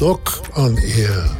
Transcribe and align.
Doc 0.00 0.40
on 0.56 0.78
Air. 0.78 1.36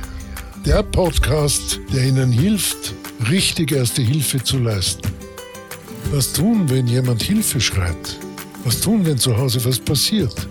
Der 0.66 0.82
Podcast, 0.82 1.80
der 1.94 2.04
Ihnen 2.04 2.30
hilft, 2.30 2.92
richtig 3.30 3.72
erste 3.72 4.02
Hilfe 4.02 4.44
zu 4.44 4.58
leisten. 4.58 5.08
Was 6.10 6.30
tun, 6.34 6.68
wenn 6.68 6.86
jemand 6.86 7.22
Hilfe 7.22 7.58
schreit? 7.58 8.18
Was 8.64 8.82
tun, 8.82 9.06
wenn 9.06 9.16
zu 9.16 9.34
Hause 9.34 9.64
was 9.64 9.78
passiert? 9.78 10.46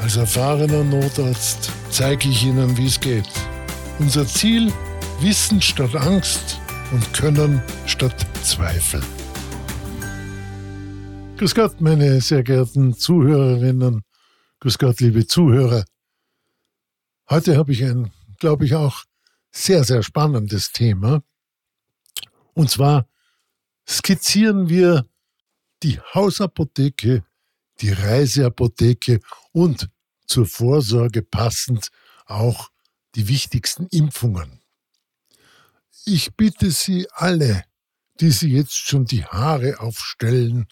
Als 0.00 0.16
erfahrener 0.16 0.82
Notarzt 0.82 1.70
zeige 1.90 2.30
ich 2.30 2.46
Ihnen, 2.46 2.74
wie 2.78 2.86
es 2.86 2.98
geht. 2.98 3.28
Unser 3.98 4.26
Ziel, 4.26 4.72
Wissen 5.20 5.60
statt 5.60 5.94
Angst 5.94 6.58
und 6.90 7.12
Können 7.12 7.62
statt 7.84 8.26
Zweifel. 8.42 9.02
Grüß 11.36 11.54
Gott, 11.54 11.82
meine 11.82 12.18
sehr 12.22 12.42
geehrten 12.42 12.94
Zuhörerinnen. 12.94 14.00
Grüß 14.60 14.78
Gott, 14.78 15.00
liebe 15.00 15.26
Zuhörer. 15.26 15.84
Heute 17.28 17.56
habe 17.56 17.72
ich 17.72 17.82
ein, 17.82 18.12
glaube 18.38 18.66
ich, 18.66 18.74
auch 18.74 19.04
sehr, 19.50 19.82
sehr 19.82 20.04
spannendes 20.04 20.70
Thema. 20.70 21.24
Und 22.54 22.70
zwar 22.70 23.08
skizzieren 23.88 24.68
wir 24.68 25.06
die 25.82 25.98
Hausapotheke, 26.14 27.24
die 27.80 27.90
Reiseapotheke 27.90 29.20
und 29.52 29.88
zur 30.26 30.46
Vorsorge 30.46 31.22
passend 31.22 31.88
auch 32.26 32.70
die 33.16 33.28
wichtigsten 33.28 33.86
Impfungen. 33.86 34.60
Ich 36.04 36.36
bitte 36.36 36.70
Sie 36.70 37.08
alle, 37.10 37.64
die 38.20 38.30
Sie 38.30 38.52
jetzt 38.52 38.76
schon 38.76 39.04
die 39.04 39.24
Haare 39.24 39.80
aufstellen 39.80 40.68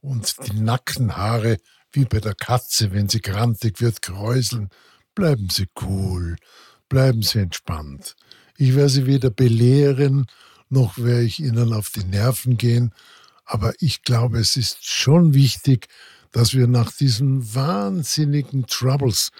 und 0.00 0.36
die 0.46 0.60
Nackenhaare 0.60 1.56
wie 1.92 2.04
bei 2.04 2.20
der 2.20 2.34
Katze, 2.34 2.92
wenn 2.92 3.08
sie 3.08 3.20
grantig 3.20 3.80
wird, 3.80 4.02
kräuseln. 4.02 4.68
Bleiben 5.14 5.48
Sie 5.50 5.68
cool, 5.80 6.36
bleiben 6.88 7.22
Sie 7.22 7.38
entspannt. 7.38 8.16
Ich 8.56 8.74
werde 8.74 8.88
Sie 8.88 9.06
weder 9.06 9.30
belehren, 9.30 10.26
noch 10.68 10.98
werde 10.98 11.22
ich 11.22 11.40
Ihnen 11.40 11.72
auf 11.72 11.90
die 11.90 12.04
Nerven 12.04 12.56
gehen, 12.56 12.92
aber 13.44 13.74
ich 13.78 14.02
glaube, 14.02 14.38
es 14.38 14.56
ist 14.56 14.84
schon 14.84 15.34
wichtig, 15.34 15.88
dass 16.32 16.54
wir 16.54 16.66
nach 16.66 16.90
diesen 16.90 17.54
wahnsinnigen 17.54 18.66
Troubles, 18.66 19.30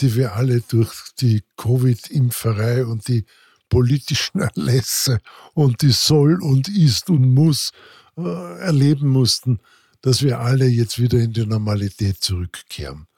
die 0.00 0.14
wir 0.14 0.34
alle 0.34 0.60
durch 0.60 0.92
die 1.20 1.42
Covid-Impferei 1.56 2.84
und 2.84 3.08
die 3.08 3.24
politischen 3.68 4.40
Erlässe 4.54 5.20
und 5.54 5.82
die 5.82 5.90
soll 5.90 6.40
und 6.42 6.68
ist 6.68 7.10
und 7.10 7.34
muss 7.34 7.72
äh, 8.16 8.60
erleben 8.60 9.08
mussten, 9.08 9.58
dass 10.00 10.22
wir 10.22 10.38
alle 10.38 10.66
jetzt 10.66 11.00
wieder 11.00 11.18
in 11.18 11.32
die 11.32 11.46
Normalität 11.46 12.22
zurückkehren. 12.22 13.08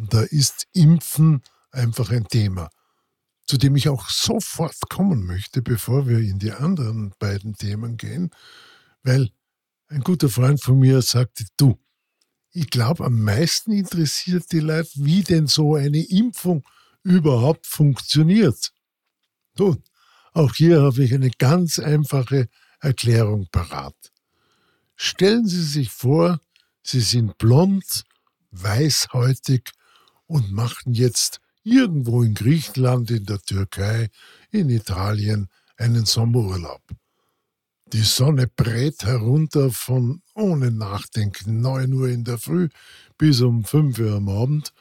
Und 0.00 0.14
da 0.14 0.22
ist 0.22 0.66
Impfen 0.72 1.42
einfach 1.72 2.10
ein 2.10 2.26
Thema, 2.26 2.70
zu 3.46 3.58
dem 3.58 3.76
ich 3.76 3.90
auch 3.90 4.08
sofort 4.08 4.88
kommen 4.88 5.26
möchte, 5.26 5.60
bevor 5.60 6.08
wir 6.08 6.20
in 6.20 6.38
die 6.38 6.52
anderen 6.52 7.12
beiden 7.18 7.52
Themen 7.52 7.98
gehen, 7.98 8.30
weil 9.02 9.30
ein 9.88 10.00
guter 10.00 10.30
Freund 10.30 10.62
von 10.62 10.78
mir 10.78 11.02
sagte, 11.02 11.44
du, 11.58 11.78
ich 12.50 12.70
glaube, 12.70 13.04
am 13.04 13.22
meisten 13.22 13.72
interessiert 13.72 14.50
die 14.52 14.60
Leute, 14.60 14.88
wie 14.94 15.22
denn 15.22 15.48
so 15.48 15.74
eine 15.74 16.02
Impfung 16.02 16.64
überhaupt 17.02 17.66
funktioniert. 17.66 18.72
Nun, 19.58 19.84
auch 20.32 20.54
hier 20.54 20.80
habe 20.80 21.04
ich 21.04 21.12
eine 21.12 21.30
ganz 21.30 21.78
einfache 21.78 22.48
Erklärung 22.80 23.48
parat. 23.52 23.94
Stellen 24.96 25.46
Sie 25.46 25.62
sich 25.62 25.90
vor, 25.90 26.40
Sie 26.82 27.00
sind 27.00 27.36
blond, 27.36 28.04
weißhäutig 28.50 29.70
und 30.30 30.52
machen 30.52 30.94
jetzt 30.94 31.40
irgendwo 31.64 32.22
in 32.22 32.34
Griechenland, 32.34 33.10
in 33.10 33.24
der 33.24 33.40
Türkei, 33.40 34.10
in 34.52 34.70
Italien 34.70 35.48
einen 35.76 36.06
Sommerurlaub. 36.06 36.82
Die 37.92 38.02
Sonne 38.02 38.46
brät 38.46 39.02
herunter 39.02 39.72
von 39.72 40.22
ohne 40.34 40.70
Nachdenken 40.70 41.60
9 41.60 41.92
Uhr 41.92 42.08
in 42.08 42.22
der 42.22 42.38
Früh 42.38 42.68
bis 43.18 43.40
um 43.40 43.64
5 43.64 43.98
Uhr 43.98 44.12
am 44.12 44.28
Abend 44.28 44.72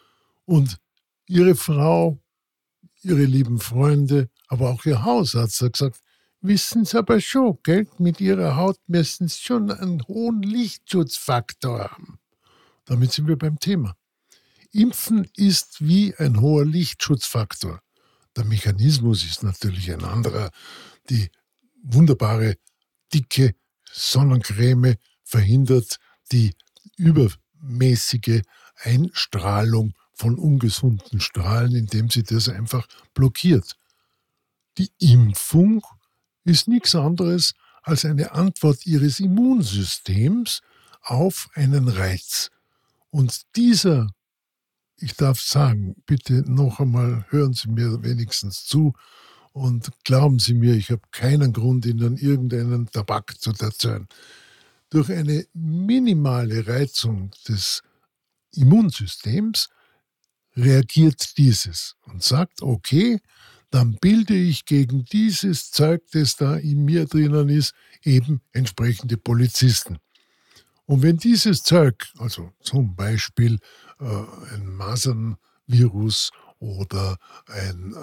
und 0.45 0.77
ihre 1.25 1.55
Frau, 1.55 2.19
ihre 3.01 3.23
lieben 3.23 3.59
Freunde, 3.59 4.29
aber 4.47 4.69
auch 4.69 4.85
ihr 4.85 5.03
Hausarzt 5.03 5.61
hat 5.61 5.73
gesagt, 5.73 5.99
wissen 6.41 6.85
Sie 6.85 6.95
aber 6.95 7.19
schon, 7.19 7.57
gell? 7.63 7.87
mit 7.97 8.21
Ihrer 8.21 8.55
Haut 8.55 8.77
müssen 8.85 9.27
Sie 9.27 9.41
schon 9.41 9.71
einen 9.71 10.07
hohen 10.07 10.43
Lichtschutzfaktor 10.43 11.89
haben. 11.89 12.19
Damit 12.85 13.13
sind 13.13 13.27
wir 13.27 13.37
beim 13.37 13.57
Thema. 13.57 13.95
Impfen 14.71 15.27
ist 15.35 15.77
wie 15.79 16.15
ein 16.15 16.39
hoher 16.41 16.65
Lichtschutzfaktor. 16.65 17.81
Der 18.35 18.45
Mechanismus 18.45 19.23
ist 19.23 19.43
natürlich 19.43 19.91
ein 19.91 20.03
anderer. 20.03 20.51
Die 21.09 21.29
wunderbare, 21.81 22.57
dicke 23.13 23.55
Sonnencreme 23.91 24.95
verhindert 25.23 25.97
die 26.31 26.53
übermäßige 26.97 28.41
Einstrahlung 28.75 29.93
von 30.13 30.37
ungesunden 30.37 31.19
Strahlen, 31.19 31.75
indem 31.75 32.09
sie 32.09 32.23
das 32.23 32.49
einfach 32.49 32.87
blockiert. 33.13 33.75
Die 34.77 34.91
Impfung 34.99 35.85
ist 36.43 36.67
nichts 36.67 36.95
anderes 36.95 37.53
als 37.83 38.05
eine 38.05 38.31
Antwort 38.33 38.85
ihres 38.85 39.19
Immunsystems 39.19 40.61
auf 41.01 41.49
einen 41.53 41.87
Reiz. 41.87 42.51
Und 43.09 43.41
dieser, 43.55 44.07
ich 45.01 45.15
darf 45.15 45.41
sagen, 45.41 45.95
bitte 46.05 46.43
noch 46.51 46.79
einmal 46.79 47.25
hören 47.29 47.53
Sie 47.53 47.69
mir 47.69 48.03
wenigstens 48.03 48.65
zu 48.65 48.93
und 49.53 49.89
glauben 50.03 50.39
Sie 50.39 50.53
mir, 50.53 50.75
ich 50.75 50.91
habe 50.91 51.01
keinen 51.11 51.53
Grund, 51.53 51.85
Ihnen 51.85 52.17
irgendeinen 52.17 52.89
Tabak 52.91 53.39
zu 53.39 53.51
erzählen. 53.59 54.07
Durch 54.89 55.11
eine 55.11 55.45
minimale 55.53 56.67
Reizung 56.67 57.31
des 57.47 57.81
Immunsystems 58.55 59.69
reagiert 60.55 61.37
dieses 61.37 61.95
und 62.05 62.23
sagt, 62.23 62.61
okay, 62.61 63.19
dann 63.71 63.97
bilde 64.01 64.35
ich 64.35 64.65
gegen 64.65 65.05
dieses 65.05 65.69
Zeug, 65.71 66.01
das 66.11 66.35
da 66.35 66.55
in 66.55 66.85
mir 66.85 67.05
drinnen 67.05 67.49
ist, 67.49 67.73
eben 68.03 68.41
entsprechende 68.51 69.17
Polizisten. 69.17 69.99
Und 70.89 71.03
wenn 71.03 71.17
dieses 71.17 71.61
Zeug, 71.61 72.03
also 72.17 72.51
zum 72.61 72.95
Beispiel 72.95 73.59
äh, 73.99 74.05
ein 74.55 74.65
Masernvirus 74.73 76.31
oder 76.57 77.15
ein, 77.45 77.93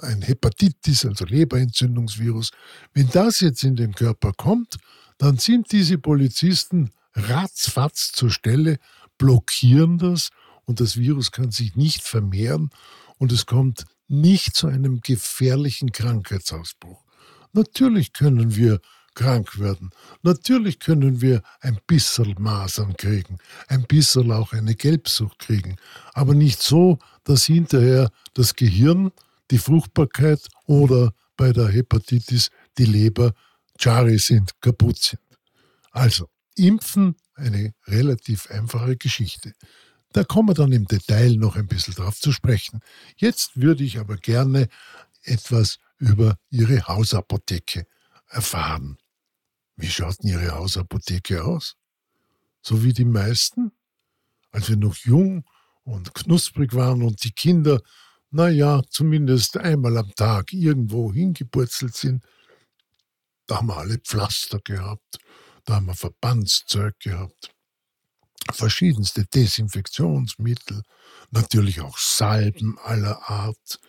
äh, 0.00 0.04
ein 0.04 0.22
Hepatitis, 0.22 1.06
also 1.06 1.24
Leberentzündungsvirus, 1.24 2.50
wenn 2.92 3.08
das 3.10 3.38
jetzt 3.38 3.62
in 3.62 3.76
den 3.76 3.94
Körper 3.94 4.32
kommt, 4.32 4.78
dann 5.18 5.38
sind 5.38 5.70
diese 5.70 5.96
Polizisten 5.96 6.90
ratzfatz 7.14 8.10
zur 8.10 8.32
Stelle, 8.32 8.78
blockieren 9.16 9.98
das 9.98 10.30
und 10.64 10.80
das 10.80 10.96
Virus 10.96 11.30
kann 11.30 11.52
sich 11.52 11.76
nicht 11.76 12.02
vermehren 12.02 12.70
und 13.18 13.30
es 13.30 13.46
kommt 13.46 13.84
nicht 14.08 14.56
zu 14.56 14.66
einem 14.66 15.02
gefährlichen 15.02 15.92
Krankheitsausbruch. 15.92 17.04
Natürlich 17.52 18.12
können 18.12 18.56
wir 18.56 18.80
krank 19.16 19.58
werden. 19.58 19.90
Natürlich 20.22 20.78
können 20.78 21.20
wir 21.20 21.42
ein 21.60 21.80
bisschen 21.88 22.36
Masern 22.38 22.96
kriegen, 22.96 23.38
ein 23.66 23.82
bisschen 23.82 24.30
auch 24.30 24.52
eine 24.52 24.76
Gelbsucht 24.76 25.40
kriegen, 25.40 25.76
aber 26.12 26.34
nicht 26.34 26.62
so, 26.62 26.98
dass 27.24 27.46
hinterher 27.46 28.10
das 28.34 28.54
Gehirn, 28.54 29.10
die 29.50 29.58
Fruchtbarkeit 29.58 30.46
oder 30.66 31.12
bei 31.36 31.52
der 31.52 31.68
Hepatitis 31.68 32.50
die 32.78 32.84
Leber 32.84 33.32
Chari 33.78 34.18
sind, 34.18 34.52
kaputt 34.60 34.98
sind. 34.98 35.20
Also, 35.90 36.28
impfen 36.54 37.16
eine 37.34 37.74
relativ 37.86 38.50
einfache 38.50 38.96
Geschichte. 38.96 39.52
Da 40.12 40.24
kommen 40.24 40.50
wir 40.50 40.54
dann 40.54 40.72
im 40.72 40.86
Detail 40.86 41.36
noch 41.36 41.56
ein 41.56 41.66
bisschen 41.66 41.94
drauf 41.94 42.18
zu 42.18 42.32
sprechen. 42.32 42.80
Jetzt 43.16 43.60
würde 43.60 43.84
ich 43.84 43.98
aber 43.98 44.16
gerne 44.16 44.68
etwas 45.22 45.78
über 45.98 46.38
Ihre 46.50 46.86
Hausapotheke 46.86 47.86
erfahren. 48.28 48.98
Wie 49.76 49.88
schaut 49.88 50.22
denn 50.22 50.30
Ihre 50.30 50.52
Hausapotheke 50.52 51.44
aus? 51.44 51.76
So 52.62 52.82
wie 52.82 52.92
die 52.92 53.04
meisten? 53.04 53.72
Als 54.50 54.68
wir 54.68 54.76
noch 54.76 54.96
jung 54.96 55.44
und 55.84 56.14
knusprig 56.14 56.74
waren 56.74 57.02
und 57.02 57.22
die 57.24 57.32
Kinder, 57.32 57.80
naja, 58.30 58.82
zumindest 58.90 59.56
einmal 59.56 59.96
am 59.98 60.14
Tag 60.14 60.52
irgendwo 60.52 61.12
hingepurzelt 61.12 61.94
sind, 61.94 62.24
da 63.46 63.56
haben 63.56 63.68
wir 63.68 63.76
alle 63.76 63.98
Pflaster 63.98 64.58
gehabt, 64.64 65.18
da 65.64 65.76
haben 65.76 65.86
wir 65.86 65.94
Verbandszeug 65.94 66.98
gehabt 66.98 67.50
verschiedenste 68.52 69.24
Desinfektionsmittel, 69.24 70.82
natürlich 71.30 71.80
auch 71.80 71.98
Salben 71.98 72.78
aller 72.78 73.28
Art. 73.28 73.80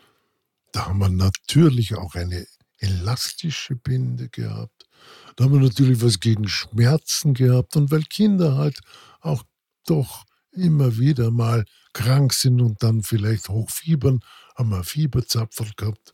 Da 0.72 0.88
haben 0.88 1.00
wir 1.00 1.10
natürlich 1.10 1.96
auch 1.96 2.16
eine 2.16 2.46
elastische 2.80 3.76
Binde 3.76 4.30
gehabt. 4.30 4.87
Da 5.36 5.46
haben 5.46 5.54
wir 5.54 5.62
natürlich 5.62 6.02
was 6.02 6.20
gegen 6.20 6.48
Schmerzen 6.48 7.34
gehabt. 7.34 7.76
Und 7.76 7.92
weil 7.92 8.04
Kinder 8.04 8.56
halt 8.56 8.80
auch 9.22 9.44
doch 9.86 10.26
immer 10.52 10.98
wieder 10.98 11.32
mal 11.32 11.66
krank 11.94 12.34
sind 12.34 12.62
und 12.62 12.82
dann 12.84 13.04
vielleicht 13.04 13.50
hochfiebern, 13.50 14.20
haben 14.56 14.70
wir 14.70 14.84
Fieberzapferl 14.84 15.72
gehabt. 15.76 16.12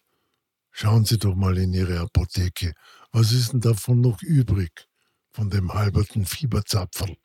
Schauen 0.72 1.06
Sie 1.06 1.18
doch 1.18 1.36
mal 1.36 1.58
in 1.58 1.74
Ihre 1.74 2.00
Apotheke. 2.00 2.74
Was 3.12 3.32
ist 3.32 3.54
denn 3.54 3.62
davon 3.62 4.02
noch 4.02 4.22
übrig? 4.22 4.88
Von 5.32 5.50
dem 5.50 5.74
halberten 5.74 6.26
Fieberzapferl, 6.26 7.16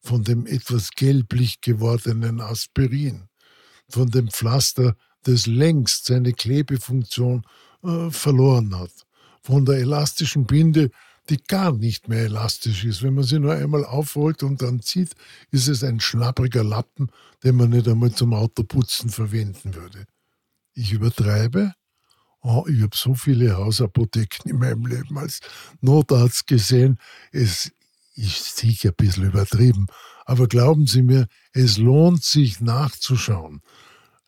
von 0.00 0.24
dem 0.24 0.46
etwas 0.46 0.90
gelblich 0.90 1.60
gewordenen 1.60 2.40
Aspirin, 2.40 3.28
von 3.88 4.08
dem 4.10 4.28
Pflaster, 4.28 4.96
das 5.22 5.46
längst 5.46 6.06
seine 6.06 6.32
Klebefunktion 6.32 7.44
äh, 7.82 8.10
verloren 8.10 8.76
hat, 8.78 9.05
von 9.46 9.64
der 9.64 9.76
elastischen 9.76 10.44
Binde, 10.44 10.90
die 11.30 11.40
gar 11.40 11.70
nicht 11.70 12.08
mehr 12.08 12.24
elastisch 12.24 12.84
ist. 12.84 13.04
Wenn 13.04 13.14
man 13.14 13.22
sie 13.22 13.38
nur 13.38 13.54
einmal 13.54 13.84
aufrollt 13.84 14.42
und 14.42 14.60
dann 14.60 14.82
zieht, 14.82 15.12
ist 15.52 15.68
es 15.68 15.84
ein 15.84 16.00
schlappriger 16.00 16.64
Lappen, 16.64 17.10
den 17.44 17.54
man 17.54 17.70
nicht 17.70 17.86
einmal 17.86 18.12
zum 18.12 18.34
Autoputzen 18.34 19.08
verwenden 19.08 19.76
würde. 19.76 20.06
Ich 20.74 20.90
übertreibe. 20.92 21.74
Oh, 22.40 22.64
ich 22.68 22.82
habe 22.82 22.96
so 22.96 23.14
viele 23.14 23.56
Hausapotheken 23.56 24.50
in 24.50 24.58
meinem 24.58 24.84
Leben 24.84 25.16
als 25.16 25.40
Notarzt 25.80 26.48
gesehen. 26.48 26.98
Es 27.30 27.72
ist 28.16 28.56
sicher 28.56 28.88
ein 28.88 28.96
bisschen 28.96 29.26
übertrieben. 29.26 29.86
Aber 30.24 30.48
glauben 30.48 30.88
Sie 30.88 31.02
mir, 31.02 31.28
es 31.52 31.78
lohnt 31.78 32.24
sich 32.24 32.60
nachzuschauen. 32.60 33.62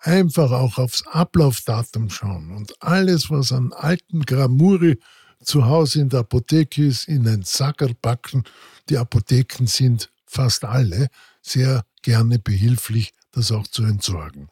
Einfach 0.00 0.52
auch 0.52 0.78
aufs 0.78 1.06
Ablaufdatum 1.06 2.08
schauen 2.08 2.52
und 2.52 2.80
alles, 2.80 3.30
was 3.30 3.50
an 3.50 3.72
alten 3.72 4.22
Gramuri 4.22 4.98
zu 5.42 5.66
Hause 5.66 6.00
in 6.00 6.08
der 6.08 6.20
Apotheke 6.20 6.86
ist, 6.86 7.08
in 7.08 7.26
einen 7.26 7.42
Sacker 7.42 7.92
packen. 8.00 8.44
Die 8.88 8.96
Apotheken 8.96 9.66
sind 9.66 10.10
fast 10.26 10.64
alle 10.64 11.08
sehr 11.42 11.84
gerne 12.02 12.38
behilflich, 12.38 13.12
das 13.32 13.50
auch 13.50 13.66
zu 13.66 13.84
entsorgen. 13.84 14.48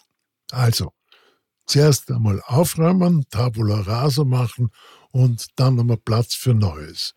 Also, 0.50 0.92
zuerst 1.66 2.10
einmal 2.10 2.40
aufräumen, 2.46 3.24
Tabula 3.30 3.80
rasa 3.80 4.24
machen 4.24 4.70
und 5.10 5.46
dann 5.56 5.76
wir 5.86 5.96
Platz 5.96 6.34
für 6.34 6.54
Neues. 6.54 7.14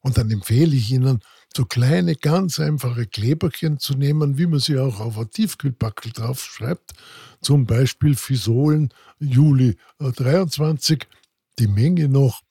Und 0.00 0.18
dann 0.18 0.30
empfehle 0.30 0.76
ich 0.76 0.90
Ihnen, 0.90 1.20
so 1.56 1.64
kleine, 1.64 2.16
ganz 2.16 2.58
einfache 2.58 3.06
Kleberchen 3.06 3.78
zu 3.78 3.94
nehmen, 3.94 4.38
wie 4.38 4.46
man 4.46 4.58
sie 4.58 4.78
auch 4.78 5.00
auf 5.00 5.18
ein 5.18 5.30
Tiefkühlpackel 5.30 6.12
draufschreibt. 6.12 6.92
Zum 7.40 7.66
Beispiel 7.66 8.16
Fisolen 8.16 8.92
Juli 9.20 9.76
23, 9.98 11.02
äh, 11.02 11.06
die 11.58 11.68
Menge 11.68 12.08
noch 12.08 12.42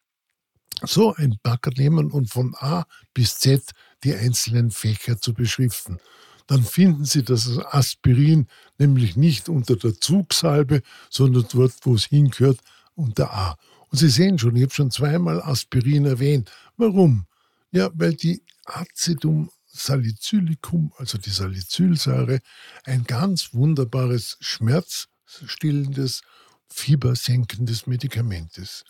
so 0.82 1.14
ein 1.14 1.38
Bagger 1.44 1.72
nehmen 1.78 2.12
und 2.12 2.30
von 2.30 2.56
A 2.58 2.86
bis 3.14 3.40
Z 3.40 3.72
die 4.04 4.16
einzelnen 4.16 4.72
Fächer 4.72 5.20
zu 5.20 5.34
beschriften. 5.34 6.00
Dann 6.48 6.64
finden 6.64 7.06
Sie 7.06 7.24
das 7.24 7.58
Aspirin 7.58 8.48
nämlich 8.78 9.16
nicht 9.16 9.48
unter 9.48 9.76
der 9.76 10.00
Zugsalbe, 10.00 10.82
sondern 11.10 11.46
dort, 11.52 11.74
wo 11.84 11.96
es 11.96 12.06
hingehört, 12.06 12.60
unter 12.96 13.34
A. 13.34 13.58
Und 13.90 13.98
Sie 13.98 14.10
sehen 14.10 14.38
schon, 14.38 14.56
ich 14.56 14.64
habe 14.64 14.74
schon 14.74 14.92
zweimal 14.92 15.42
Aspirin 15.42 16.06
erwähnt. 16.06 16.52
Warum? 16.78 17.26
Ja, 17.74 17.90
weil 17.96 18.14
die 18.14 18.44
Acidum 18.66 19.50
salicylicum, 19.66 20.94
also 20.98 21.18
die 21.18 21.32
Salicylsäure, 21.32 22.40
ein 22.84 23.04
ganz 23.04 23.52
wunderbares 23.56 24.38
schmerzstillendes, 24.42 26.22
fiebersenkendes 26.70 27.88
Medikament 27.88 28.60
ist. 28.60 28.86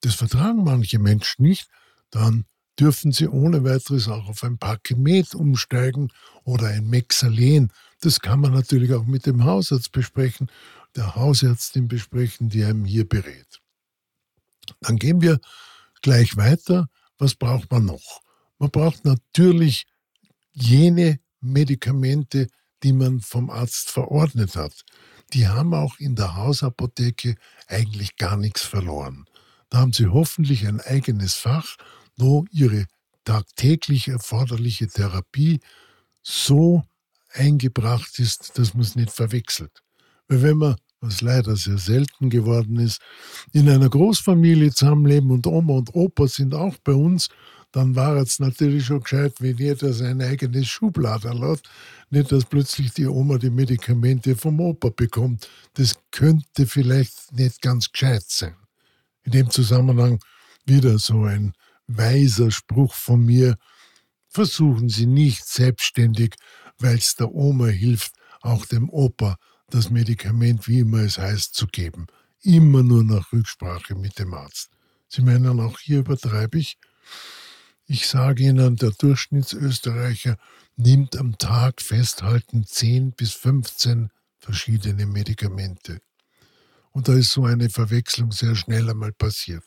Das 0.00 0.14
vertragen 0.14 0.64
manche 0.64 0.98
Menschen 0.98 1.42
nicht, 1.42 1.68
dann 2.10 2.46
dürfen 2.80 3.12
sie 3.12 3.28
ohne 3.28 3.62
weiteres 3.62 4.08
auch 4.08 4.26
auf 4.28 4.42
ein 4.42 4.56
Parkemet 4.56 5.34
umsteigen 5.34 6.10
oder 6.44 6.68
ein 6.68 6.88
Mexalen. 6.88 7.70
Das 8.00 8.20
kann 8.20 8.40
man 8.40 8.54
natürlich 8.54 8.94
auch 8.94 9.04
mit 9.04 9.26
dem 9.26 9.44
Hausarzt 9.44 9.92
besprechen, 9.92 10.50
der 10.96 11.14
Hausärztin 11.14 11.88
besprechen, 11.88 12.48
die 12.48 12.64
einem 12.64 12.86
hier 12.86 13.06
berät. 13.06 13.60
Dann 14.80 14.96
gehen 14.96 15.20
wir 15.20 15.40
gleich 16.00 16.38
weiter. 16.38 16.88
Was 17.18 17.34
braucht 17.34 17.70
man 17.70 17.84
noch? 17.84 18.22
Man 18.58 18.70
braucht 18.70 19.04
natürlich 19.04 19.86
jene 20.52 21.20
Medikamente, 21.40 22.48
die 22.82 22.92
man 22.92 23.20
vom 23.20 23.50
Arzt 23.50 23.90
verordnet 23.90 24.56
hat. 24.56 24.84
Die 25.32 25.46
haben 25.48 25.74
auch 25.74 25.98
in 25.98 26.14
der 26.14 26.36
Hausapotheke 26.36 27.36
eigentlich 27.66 28.16
gar 28.16 28.36
nichts 28.36 28.62
verloren. 28.62 29.26
Da 29.68 29.78
haben 29.78 29.92
Sie 29.92 30.06
hoffentlich 30.06 30.66
ein 30.66 30.80
eigenes 30.80 31.34
Fach, 31.34 31.76
wo 32.16 32.46
Ihre 32.50 32.86
tagtäglich 33.24 34.08
erforderliche 34.08 34.88
Therapie 34.88 35.60
so 36.22 36.82
eingebracht 37.32 38.18
ist, 38.18 38.58
dass 38.58 38.74
man 38.74 38.82
es 38.82 38.96
nicht 38.96 39.10
verwechselt. 39.10 39.82
Weil 40.28 40.42
wenn 40.42 40.56
man, 40.56 40.76
was 41.00 41.20
leider 41.20 41.56
sehr 41.56 41.78
selten 41.78 42.30
geworden 42.30 42.78
ist, 42.78 43.00
in 43.52 43.68
einer 43.68 43.88
Großfamilie 43.88 44.72
zusammenleben 44.72 45.30
und 45.30 45.46
Oma 45.46 45.74
und 45.74 45.94
Opa 45.94 46.26
sind 46.26 46.54
auch 46.54 46.76
bei 46.84 46.92
uns, 46.92 47.28
dann 47.72 47.94
war 47.94 48.16
es 48.16 48.38
natürlich 48.38 48.86
schon 48.86 49.02
gescheit, 49.02 49.34
wenn 49.40 49.56
jeder 49.58 49.92
sein 49.92 50.22
eigenes 50.22 50.68
Schublader 50.68 51.38
hat. 51.38 51.60
Nicht, 52.08 52.32
dass 52.32 52.46
plötzlich 52.46 52.92
die 52.94 53.06
Oma 53.06 53.36
die 53.36 53.50
Medikamente 53.50 54.36
vom 54.36 54.58
Opa 54.60 54.88
bekommt. 54.88 55.48
Das 55.74 55.94
könnte 56.10 56.66
vielleicht 56.66 57.32
nicht 57.32 57.60
ganz 57.60 57.92
gescheit 57.92 58.24
sein. 58.26 58.56
In 59.22 59.32
dem 59.32 59.50
Zusammenhang 59.50 60.18
wieder 60.64 60.98
so 60.98 61.24
ein 61.24 61.52
weiser 61.86 62.50
Spruch 62.50 62.94
von 62.94 63.24
mir. 63.24 63.56
Versuchen 64.30 64.88
Sie 64.88 65.06
nicht 65.06 65.46
selbstständig, 65.46 66.36
weil 66.78 66.96
es 66.96 67.16
der 67.16 67.34
Oma 67.34 67.66
hilft, 67.66 68.12
auch 68.40 68.64
dem 68.64 68.88
Opa 68.88 69.36
das 69.70 69.90
Medikament, 69.90 70.66
wie 70.66 70.80
immer 70.80 71.00
es 71.00 71.18
heißt, 71.18 71.54
zu 71.54 71.66
geben. 71.66 72.06
Immer 72.42 72.82
nur 72.82 73.04
nach 73.04 73.32
Rücksprache 73.32 73.94
mit 73.94 74.18
dem 74.18 74.34
Arzt. 74.34 74.70
Sie 75.08 75.22
meinen, 75.22 75.60
auch 75.60 75.78
hier 75.78 76.00
übertreibe 76.00 76.58
ich? 76.58 76.78
Ich 77.86 78.06
sage 78.06 78.42
Ihnen, 78.42 78.76
der 78.76 78.90
Durchschnittsösterreicher 78.90 80.36
nimmt 80.76 81.16
am 81.16 81.38
Tag 81.38 81.80
festhalten 81.80 82.66
10 82.66 83.12
bis 83.12 83.32
15 83.32 84.10
verschiedene 84.38 85.06
Medikamente. 85.06 86.00
Und 86.90 87.08
da 87.08 87.14
ist 87.14 87.30
so 87.30 87.44
eine 87.44 87.70
Verwechslung 87.70 88.32
sehr 88.32 88.54
schnell 88.54 88.88
einmal 88.90 89.12
passiert. 89.12 89.64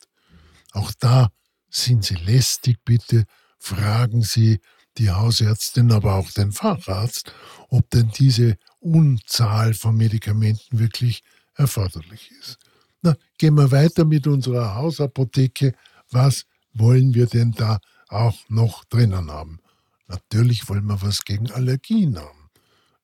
Auch 0.71 0.91
da 0.99 1.29
sind 1.69 2.05
Sie 2.05 2.15
lästig, 2.15 2.77
bitte 2.85 3.25
fragen 3.57 4.21
Sie 4.21 4.59
die 4.97 5.09
Hausärztin, 5.09 5.91
aber 5.91 6.15
auch 6.15 6.31
den 6.31 6.51
Facharzt, 6.51 7.33
ob 7.69 7.89
denn 7.89 8.11
diese 8.17 8.57
Unzahl 8.81 9.73
von 9.73 9.95
Medikamenten 9.95 10.79
wirklich 10.79 11.23
erforderlich 11.55 12.31
ist. 12.39 12.57
Na, 13.01 13.15
gehen 13.37 13.55
wir 13.55 13.71
weiter 13.71 14.05
mit 14.05 14.27
unserer 14.27 14.75
Hausapotheke. 14.75 15.73
Was 16.09 16.45
wollen 16.73 17.13
wir 17.13 17.27
denn 17.27 17.51
da 17.51 17.79
auch 18.09 18.37
noch 18.49 18.83
drinnen 18.85 19.31
haben? 19.31 19.59
Natürlich 20.07 20.67
wollen 20.67 20.85
wir 20.85 21.01
was 21.01 21.23
gegen 21.23 21.49
Allergien 21.51 22.19
haben. 22.19 22.49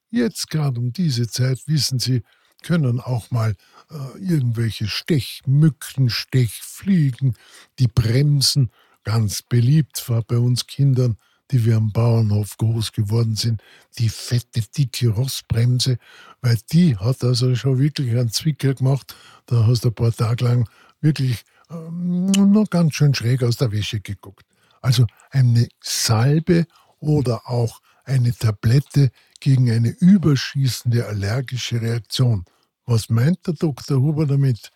Jetzt 0.09 0.49
gerade 0.49 0.79
um 0.79 0.91
diese 0.91 1.27
Zeit, 1.27 1.67
wissen 1.67 1.99
Sie, 1.99 2.23
können 2.63 2.99
auch 2.99 3.31
mal 3.31 3.55
äh, 3.89 4.19
irgendwelche 4.19 4.87
Stechmücken, 4.87 6.09
Stechfliegen, 6.09 7.35
die 7.79 7.87
bremsen. 7.87 8.71
Ganz 9.03 9.41
beliebt 9.41 10.09
war 10.09 10.23
bei 10.23 10.37
uns 10.37 10.67
Kindern, 10.67 11.17
die 11.51 11.65
wir 11.65 11.77
am 11.77 11.91
Bauernhof 11.91 12.57
groß 12.57 12.91
geworden 12.91 13.35
sind, 13.35 13.61
die 13.97 14.09
fette, 14.09 14.61
dicke 14.61 15.09
Rossbremse, 15.09 15.97
weil 16.41 16.57
die 16.71 16.97
hat 16.97 17.23
also 17.23 17.55
schon 17.55 17.79
wirklich 17.79 18.11
einen 18.11 18.31
Zwicker 18.31 18.73
gemacht. 18.73 19.15
Da 19.45 19.65
hast 19.65 19.85
du 19.85 19.89
ein 19.89 19.95
paar 19.95 20.13
Tage 20.13 20.45
lang 20.45 20.69
wirklich 21.01 21.43
ähm, 21.69 22.27
noch 22.31 22.69
ganz 22.69 22.95
schön 22.95 23.13
schräg 23.13 23.43
aus 23.43 23.57
der 23.57 23.71
Wäsche 23.71 23.99
geguckt. 23.99 24.45
Also 24.81 25.05
eine 25.31 25.67
Salbe 25.81 26.65
oder 26.99 27.49
auch 27.49 27.81
eine 28.03 28.33
Tablette 28.33 29.11
gegen 29.39 29.71
eine 29.71 29.89
überschießende 29.89 31.05
allergische 31.05 31.81
Reaktion 31.81 32.45
was 32.87 33.09
meint 33.09 33.45
der 33.45 33.53
Dr. 33.53 33.99
Huber 33.99 34.25
damit? 34.25 34.71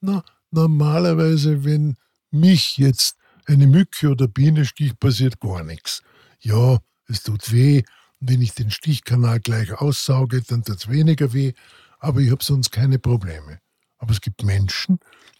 Na, 0.00 0.24
normalerweise, 0.52 1.64
wenn 1.64 1.96
mich 2.30 2.78
jetzt 2.78 3.16
eine 3.44 3.66
Mücke 3.66 4.08
oder 4.08 4.28
Biene 4.28 4.64
sticht, 4.64 5.00
passiert 5.00 5.40
gar 5.40 5.64
nichts. 5.64 6.02
Ja, 6.40 6.78
es 7.08 7.22
tut 7.22 7.52
weh. 7.52 7.82
Und 8.20 8.30
wenn 8.30 8.42
ich 8.42 8.54
den 8.54 8.70
Stichkanal 8.70 9.40
gleich 9.40 9.72
aussauge, 9.72 10.42
dann 10.42 10.64
tut 10.64 10.78
es 10.78 10.88
weniger 10.88 11.32
weh. 11.32 11.52
Aber 11.98 12.20
ich 12.20 12.30
habe 12.30 12.44
sonst 12.44 12.70
keine 12.70 12.98
Probleme. 12.98 13.60
Aber 13.98 14.12
es 14.12 14.20
gibt 14.20 14.42
Menschen, 14.42 14.98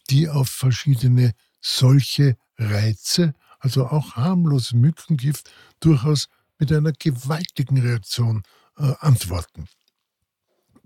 die 0.09 0.29
auf 0.29 0.49
verschiedene 0.49 1.33
solche 1.61 2.37
Reize, 2.57 3.33
also 3.59 3.87
auch 3.87 4.15
harmlose 4.15 4.75
Mückengift, 4.75 5.51
durchaus 5.79 6.27
mit 6.59 6.71
einer 6.71 6.91
gewaltigen 6.91 7.79
Reaktion 7.79 8.43
äh, 8.77 8.93
antworten. 8.99 9.67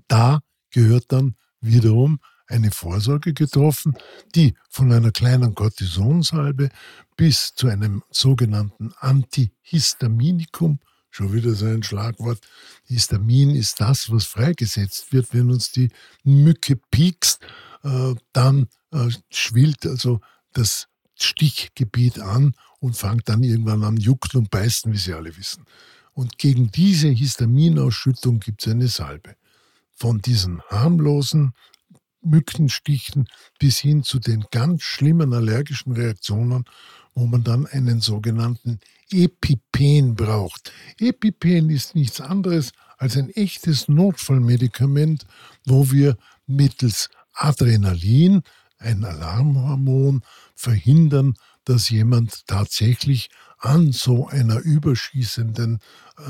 Da 0.07 0.41
gehört 0.71 1.11
dann 1.11 1.35
wiederum 1.61 2.19
eine 2.47 2.71
Vorsorge 2.71 3.33
getroffen, 3.33 3.95
die 4.35 4.53
von 4.69 4.91
einer 4.91 5.11
kleinen 5.11 5.55
Cortisonsalbe 5.55 6.69
bis 7.21 7.53
zu 7.53 7.67
einem 7.67 8.01
sogenannten 8.09 8.93
Antihistaminikum 8.97 10.79
schon 11.11 11.31
wieder 11.33 11.53
so 11.53 11.67
ein 11.67 11.83
Schlagwort. 11.83 12.39
Histamin 12.85 13.51
ist 13.51 13.79
das, 13.79 14.09
was 14.09 14.25
freigesetzt 14.25 15.13
wird, 15.13 15.31
wenn 15.31 15.51
uns 15.51 15.71
die 15.71 15.91
Mücke 16.23 16.77
piekst, 16.89 17.39
äh, 17.83 18.15
dann 18.33 18.69
äh, 18.91 19.09
schwillt 19.29 19.85
also 19.85 20.19
das 20.53 20.87
Stichgebiet 21.13 22.17
an 22.17 22.55
und 22.79 22.97
fängt 22.97 23.29
dann 23.29 23.43
irgendwann 23.43 23.83
an 23.83 23.97
jucken 23.97 24.39
und 24.39 24.49
beißen, 24.49 24.91
wie 24.91 24.97
Sie 24.97 25.13
alle 25.13 25.37
wissen. 25.37 25.65
Und 26.13 26.39
gegen 26.39 26.71
diese 26.71 27.09
Histaminausschüttung 27.09 28.39
gibt 28.39 28.65
es 28.65 28.71
eine 28.71 28.87
Salbe. 28.87 29.35
Von 29.93 30.23
diesen 30.23 30.63
harmlosen 30.71 31.53
Mückenstichen 32.21 33.27
bis 33.59 33.79
hin 33.79 34.03
zu 34.03 34.19
den 34.19 34.45
ganz 34.51 34.83
schlimmen 34.83 35.33
allergischen 35.33 35.93
Reaktionen, 35.93 36.65
wo 37.13 37.25
man 37.25 37.43
dann 37.43 37.65
einen 37.65 38.01
sogenannten 38.01 38.79
EpiPen 39.11 40.15
braucht. 40.15 40.71
EpiPen 40.99 41.69
ist 41.69 41.95
nichts 41.95 42.21
anderes 42.21 42.71
als 42.97 43.17
ein 43.17 43.29
echtes 43.31 43.87
Notfallmedikament, 43.87 45.25
wo 45.65 45.91
wir 45.91 46.17
mittels 46.47 47.09
Adrenalin, 47.33 48.43
ein 48.77 49.03
Alarmhormon, 49.03 50.21
verhindern, 50.55 51.35
dass 51.65 51.89
jemand 51.89 52.47
tatsächlich 52.47 53.29
an 53.57 53.91
so 53.91 54.27
einer 54.27 54.59
überschießenden 54.59 55.79
äh, 56.17 56.21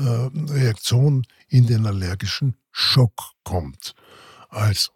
Reaktion 0.52 1.26
in 1.48 1.66
den 1.66 1.86
allergischen 1.86 2.56
Schock 2.70 3.32
kommt. 3.42 3.94
Also 4.48 4.90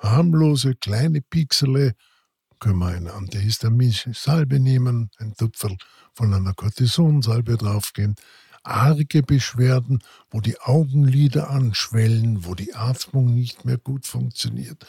harmlose 0.00 0.74
kleine 0.74 1.20
Pixele 1.20 1.94
können 2.58 2.78
wir 2.78 2.88
eine 2.88 3.14
antihistaminische 3.14 4.12
Salbe 4.14 4.60
nehmen, 4.60 5.10
ein 5.18 5.34
Tupferl 5.34 5.76
von 6.12 6.34
einer 6.34 6.52
Cortisonsalbe 6.52 7.56
draufgeben. 7.56 8.16
Arge 8.62 9.22
Beschwerden, 9.22 10.00
wo 10.30 10.42
die 10.42 10.60
Augenlider 10.60 11.48
anschwellen, 11.48 12.44
wo 12.44 12.54
die 12.54 12.74
Atmung 12.74 13.34
nicht 13.34 13.64
mehr 13.64 13.78
gut 13.78 14.06
funktioniert, 14.06 14.84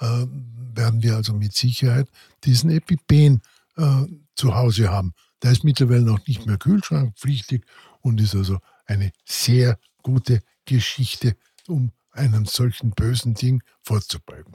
äh, 0.00 0.26
werden 0.74 1.02
wir 1.02 1.16
also 1.16 1.32
mit 1.32 1.54
Sicherheit 1.54 2.10
diesen 2.44 2.68
Epipen 2.68 3.40
äh, 3.76 4.04
zu 4.36 4.54
Hause 4.54 4.90
haben. 4.90 5.14
Der 5.42 5.52
ist 5.52 5.64
mittlerweile 5.64 6.02
noch 6.02 6.26
nicht 6.26 6.44
mehr 6.44 6.58
kühlschrankpflichtig 6.58 7.64
und 8.02 8.20
ist 8.20 8.34
also 8.34 8.58
eine 8.84 9.10
sehr 9.24 9.78
gute 10.02 10.40
Geschichte, 10.66 11.34
um 11.66 11.92
einem 12.14 12.46
solchen 12.46 12.90
bösen 12.90 13.34
Ding 13.34 13.62
vorzubeugen. 13.82 14.54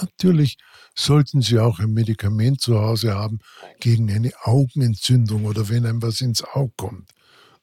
Natürlich 0.00 0.58
sollten 0.94 1.42
Sie 1.42 1.58
auch 1.58 1.78
ein 1.78 1.92
Medikament 1.92 2.60
zu 2.60 2.78
Hause 2.78 3.14
haben 3.14 3.38
gegen 3.80 4.10
eine 4.10 4.32
Augenentzündung 4.42 5.44
oder 5.44 5.68
wenn 5.68 5.86
einem 5.86 6.02
was 6.02 6.20
ins 6.20 6.42
Auge 6.42 6.72
kommt. 6.76 7.10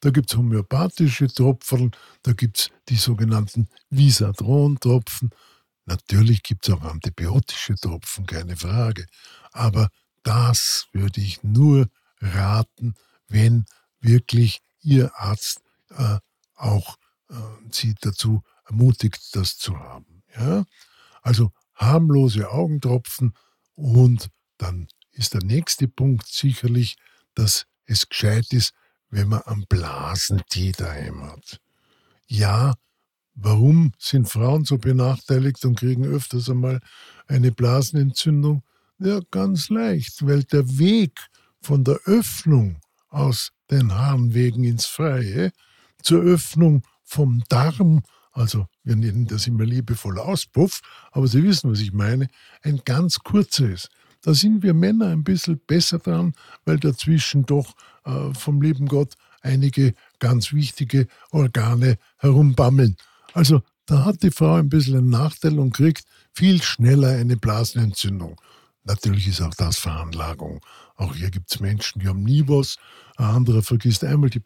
Da 0.00 0.10
gibt 0.10 0.30
es 0.30 0.36
homöopathische 0.36 1.26
Tropfen, 1.26 1.90
da 2.22 2.32
gibt 2.32 2.58
es 2.58 2.70
die 2.88 2.96
sogenannten 2.96 3.68
Visadron-Tropfen. 3.90 5.30
Natürlich 5.86 6.42
gibt 6.42 6.68
es 6.68 6.74
auch 6.74 6.82
antibiotische 6.82 7.74
Tropfen, 7.74 8.26
keine 8.26 8.56
Frage. 8.56 9.06
Aber 9.52 9.88
das 10.22 10.86
würde 10.92 11.20
ich 11.20 11.42
nur 11.42 11.88
raten, 12.20 12.94
wenn 13.28 13.64
wirklich 14.00 14.60
Ihr 14.82 15.10
Arzt 15.16 15.60
äh, 15.90 16.18
auch 16.54 16.96
äh, 17.30 17.34
Sie 17.70 17.94
dazu 18.00 18.42
ermutigt, 18.68 19.34
das 19.34 19.56
zu 19.56 19.78
haben. 19.78 20.22
Ja? 20.36 20.64
Also 21.22 21.52
harmlose 21.74 22.50
Augentropfen 22.50 23.34
und 23.74 24.30
dann 24.58 24.88
ist 25.12 25.34
der 25.34 25.42
nächste 25.42 25.88
Punkt 25.88 26.26
sicherlich, 26.26 26.96
dass 27.34 27.66
es 27.86 28.08
gescheit 28.08 28.52
ist, 28.52 28.72
wenn 29.10 29.28
man 29.28 29.42
einen 29.42 29.66
Blasentee 29.68 30.72
daheim 30.72 31.22
hat. 31.22 31.60
Ja, 32.26 32.74
warum 33.34 33.92
sind 33.98 34.28
Frauen 34.28 34.64
so 34.64 34.78
benachteiligt 34.78 35.64
und 35.64 35.78
kriegen 35.78 36.04
öfters 36.04 36.50
einmal 36.50 36.80
eine 37.26 37.52
Blasenentzündung? 37.52 38.62
Ja, 38.98 39.20
ganz 39.30 39.68
leicht, 39.70 40.26
weil 40.26 40.44
der 40.44 40.78
Weg 40.78 41.18
von 41.62 41.84
der 41.84 42.00
Öffnung 42.04 42.80
aus 43.08 43.52
den 43.70 43.94
Harnwegen 43.94 44.64
ins 44.64 44.86
Freie 44.86 45.52
zur 46.02 46.22
Öffnung 46.22 46.82
vom 47.04 47.42
Darm 47.48 48.02
also 48.38 48.68
wir 48.84 48.94
nennen 48.94 49.26
das 49.26 49.48
immer 49.48 49.64
liebevoll 49.64 50.18
Auspuff, 50.18 50.80
aber 51.10 51.26
Sie 51.26 51.42
wissen, 51.42 51.70
was 51.70 51.80
ich 51.80 51.92
meine, 51.92 52.28
ein 52.62 52.80
ganz 52.84 53.18
kurzer 53.18 53.68
ist. 53.68 53.88
Da 54.22 54.32
sind 54.32 54.62
wir 54.62 54.74
Männer 54.74 55.08
ein 55.08 55.24
bisschen 55.24 55.60
besser 55.66 55.98
dran, 55.98 56.34
weil 56.64 56.78
dazwischen 56.78 57.46
doch 57.46 57.74
äh, 58.04 58.32
vom 58.34 58.62
lieben 58.62 58.86
Gott 58.86 59.14
einige 59.42 59.94
ganz 60.20 60.52
wichtige 60.52 61.08
Organe 61.32 61.98
herumbammeln. 62.18 62.96
Also 63.32 63.62
da 63.86 64.04
hat 64.04 64.22
die 64.22 64.30
Frau 64.30 64.54
ein 64.54 64.68
bisschen 64.68 64.98
einen 64.98 65.10
Nachteil 65.10 65.58
und 65.58 65.72
kriegt 65.72 66.04
viel 66.32 66.62
schneller 66.62 67.10
eine 67.10 67.36
Blasenentzündung. 67.36 68.40
Natürlich 68.84 69.26
ist 69.28 69.40
auch 69.40 69.54
das 69.54 69.78
Veranlagung. 69.78 70.60
Auch 70.94 71.14
hier 71.14 71.30
gibt 71.30 71.50
es 71.50 71.60
Menschen, 71.60 72.00
die 72.00 72.08
haben 72.08 72.22
nie 72.22 72.44
was. 72.46 72.76
Ein 73.18 73.24
anderer 73.24 73.62
vergisst 73.64 74.04
einmal 74.04 74.30
die 74.30 74.40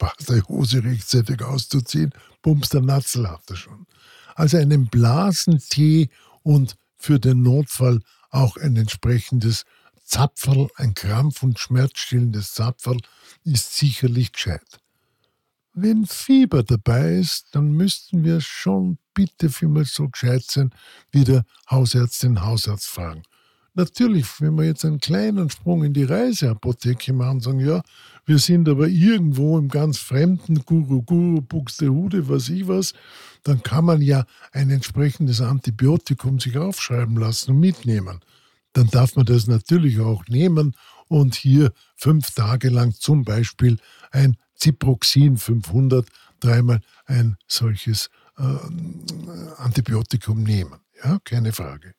Hose 0.49 0.83
rechtzeitig 0.83 1.43
auszuziehen. 1.43 2.11
Bums, 2.41 2.71
der 2.71 2.81
Natzel 2.81 3.31
hat 3.31 3.43
er 3.51 3.57
schon. 3.57 3.87
Also 4.35 4.57
einen 4.57 4.87
Blasentee 4.87 6.09
und 6.43 6.77
für 6.97 7.21
den 7.21 7.43
Notfall 7.43 8.01
auch 8.31 8.57
ein 8.57 8.77
entsprechendes 8.77 9.67
Zapferl, 10.05 10.69
ein 10.77 10.95
krampf- 10.95 11.43
und 11.43 11.59
schmerzstillendes 11.59 12.55
Zapferl 12.55 12.99
ist 13.45 13.77
sicherlich 13.77 14.33
gescheit. 14.33 14.81
Wenn 15.75 16.07
Fieber 16.07 16.63
dabei 16.63 17.17
ist, 17.17 17.55
dann 17.55 17.73
müssten 17.73 18.25
wir 18.25 18.41
schon 18.41 18.97
bitte 19.13 19.51
vielmal 19.51 19.85
so 19.85 20.09
gescheit 20.09 20.45
sein, 20.45 20.71
wie 21.11 21.25
der 21.25 21.45
Hausärztin 21.71 22.41
Hausarzt 22.41 22.87
fragen. 22.87 23.23
Natürlich, 23.75 24.41
wenn 24.41 24.55
wir 24.57 24.65
jetzt 24.65 24.85
einen 24.85 25.01
kleinen 25.01 25.49
Sprung 25.49 25.83
in 25.83 25.95
die 25.95 26.05
Reiseapotheke 26.05 27.15
machen 27.15 27.41
sagen, 27.41 27.61
ja, 27.61 27.83
wir 28.27 28.39
sind 28.39 28.69
aber 28.69 28.87
irgendwo 28.87 29.59
im 29.59 29.69
ganz 29.69 29.97
fremden 29.99 30.65
Guru 30.67 31.03
Guru 31.03 31.41
Buxtehude, 31.41 32.29
was 32.29 32.51
ich 32.51 32.69
was, 32.69 32.93
dann 33.45 33.63
kann 33.63 33.87
man 33.87 34.03
ja 34.03 34.27
ein 34.53 34.69
entsprechendes 34.71 35.41
Antibiotikum 35.41 36.39
sich 36.39 36.59
aufschreiben 36.59 37.17
lassen 37.17 37.53
und 37.53 37.61
mitnehmen. 37.61 38.21
Dann 38.75 38.89
darf 38.89 39.17
man 39.17 39.25
das 39.25 39.47
natürlich 39.47 40.01
auch 40.01 40.27
nehmen 40.29 40.77
und 41.09 41.35
hier 41.35 41.73
fünf 41.97 42.31
Tage 42.31 42.69
lang 42.69 42.93
zum 42.95 43.25
Beispiel 43.25 43.79
ein 44.11 44.37
Ciproxin 44.59 45.39
500 45.39 46.07
dreimal 46.41 46.81
ein 47.07 47.37
solches 47.47 48.11
äh, 48.37 48.43
Antibiotikum 49.57 50.43
nehmen. 50.43 50.81
Ja, 51.03 51.19
keine 51.25 51.53
Frage. 51.53 51.95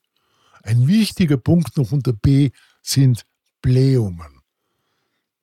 Ein 0.64 0.88
wichtiger 0.88 1.38
Punkt 1.38 1.78
noch 1.78 1.92
unter 1.92 2.14
B 2.14 2.52
sind 2.82 3.26
Blähungen. 3.62 4.40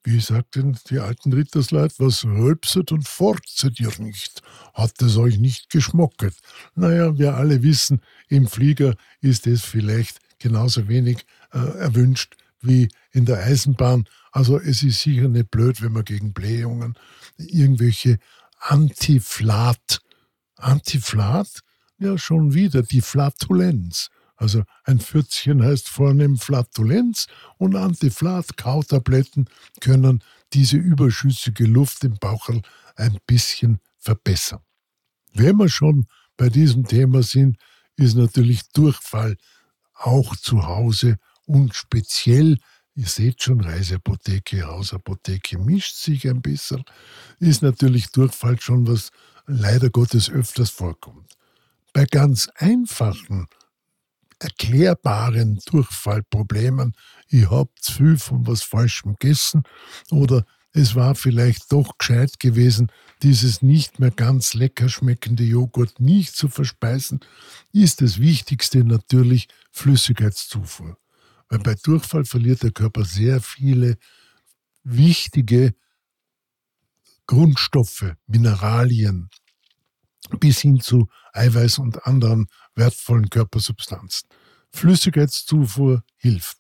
Wie 0.03 0.19
sagten 0.19 0.79
die 0.89 0.99
alten 0.99 1.33
Rittersleut, 1.33 1.93
was 1.99 2.25
rülpset 2.25 2.91
und 2.91 3.07
forzet 3.07 3.79
ihr 3.81 3.93
nicht? 3.99 4.41
Hat 4.73 5.01
es 5.03 5.19
euch 5.19 5.39
nicht 5.39 5.69
geschmocket? 5.69 6.35
Naja, 6.75 7.19
wir 7.19 7.35
alle 7.35 7.63
wissen, 7.63 8.01
im 8.29 8.49
Flieger 8.49 8.95
ist 9.21 9.47
es 9.47 9.63
vielleicht 9.63 10.19
genauso 10.39 10.89
wenig 10.89 11.27
äh, 11.53 11.59
erwünscht 11.59 12.37
wie 12.63 12.89
in 13.13 13.27
der 13.27 13.45
Eisenbahn. 13.45 14.07
Also 14.33 14.59
es 14.59 14.83
ist 14.83 15.01
sicher 15.01 15.29
nicht 15.29 15.51
blöd, 15.51 15.83
wenn 15.83 15.93
man 15.93 16.05
gegen 16.05 16.33
Blähungen 16.33 16.95
irgendwelche 17.37 18.19
Antiflat, 18.59 20.01
Antiflat, 20.57 21.61
ja 21.99 22.17
schon 22.17 22.55
wieder 22.55 22.83
die 22.83 23.03
Flatulenz 23.03 24.09
also 24.41 24.65
ein 24.85 25.01
Pfützchen 25.01 25.63
heißt 25.63 25.91
vornehm 25.91 26.39
Flatulenz 26.39 27.27
und 27.59 27.77
Antiflat-Kautabletten 27.77 29.45
können 29.83 30.25
diese 30.55 30.79
überschüssige 30.79 31.67
Luft 31.67 32.05
im 32.05 32.17
Baucherl 32.19 32.63
ein 32.97 33.19
bisschen 33.27 33.81
verbessern. 33.99 34.63
Wenn 35.35 35.57
wir 35.59 35.69
schon 35.69 36.07
bei 36.39 36.49
diesem 36.49 36.87
Thema 36.87 37.23
sind, 37.23 37.59
ist 37.97 38.17
natürlich 38.17 38.63
Durchfall 38.73 39.37
auch 39.93 40.35
zu 40.37 40.67
Hause 40.67 41.19
und 41.45 41.75
speziell, 41.75 42.57
ihr 42.95 43.07
seht 43.09 43.43
schon, 43.43 43.61
Reiseapotheke, 43.61 44.67
Hausapotheke 44.67 45.59
mischt 45.59 45.97
sich 45.97 46.27
ein 46.27 46.41
bisschen, 46.41 46.83
ist 47.41 47.61
natürlich 47.61 48.11
Durchfall 48.11 48.59
schon 48.59 48.87
was 48.87 49.11
leider 49.47 49.91
Gottes 49.91 50.31
öfters 50.31 50.71
vorkommt. 50.71 51.37
Bei 51.93 52.07
ganz 52.07 52.49
einfachen 52.55 53.49
erklärbaren 54.41 55.61
Durchfallproblemen. 55.67 56.95
Ich 57.29 57.49
habe 57.51 57.71
zu 57.81 57.93
viel 57.93 58.19
von 58.19 58.47
was 58.47 58.63
Falschem 58.63 59.13
gegessen 59.13 59.63
oder 60.11 60.45
es 60.73 60.95
war 60.95 61.15
vielleicht 61.15 61.73
doch 61.73 61.99
gescheit 61.99 62.39
gewesen, 62.39 62.93
dieses 63.23 63.61
nicht 63.61 63.99
mehr 63.99 64.13
ganz 64.13 64.55
lecker 64.55 64.89
schmeckende 64.89 65.43
Joghurt 65.43 65.99
nicht 66.01 66.35
zu 66.35 66.49
verspeisen, 66.49 67.21
ist 67.73 68.01
das 68.01 68.21
Wichtigste 68.21 68.85
natürlich 68.85 69.49
Flüssigkeitszufuhr. 69.73 70.97
Weil 71.49 71.59
bei 71.59 71.75
Durchfall 71.75 72.25
verliert 72.25 72.63
der 72.63 72.71
Körper 72.71 73.05
sehr 73.05 73.41
viele 73.41 73.99
wichtige 74.85 75.75
Grundstoffe, 77.27 78.15
Mineralien 78.27 79.29
bis 80.39 80.61
hin 80.61 80.81
zu 80.81 81.09
Eiweiß 81.33 81.79
und 81.79 82.07
anderen 82.07 82.47
wertvollen 82.81 83.31
Körpersubstanzen. 83.31 84.29
Flüssigkeitszufuhr 84.73 86.03
hilft. 86.17 86.59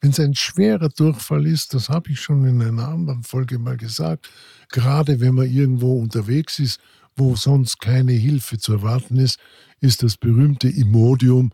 Wenn 0.00 0.10
es 0.10 0.20
ein 0.20 0.34
schwerer 0.34 0.88
Durchfall 0.88 1.46
ist, 1.46 1.74
das 1.74 1.88
habe 1.88 2.10
ich 2.10 2.20
schon 2.20 2.44
in 2.44 2.60
einer 2.60 2.88
anderen 2.88 3.22
Folge 3.22 3.58
mal 3.58 3.76
gesagt, 3.76 4.28
gerade 4.68 5.20
wenn 5.20 5.34
man 5.34 5.48
irgendwo 5.48 6.00
unterwegs 6.00 6.58
ist, 6.58 6.80
wo 7.16 7.36
sonst 7.36 7.80
keine 7.80 8.12
Hilfe 8.12 8.58
zu 8.58 8.72
erwarten 8.72 9.16
ist, 9.16 9.38
ist 9.80 10.02
das 10.02 10.16
berühmte 10.16 10.68
Imodium 10.68 11.52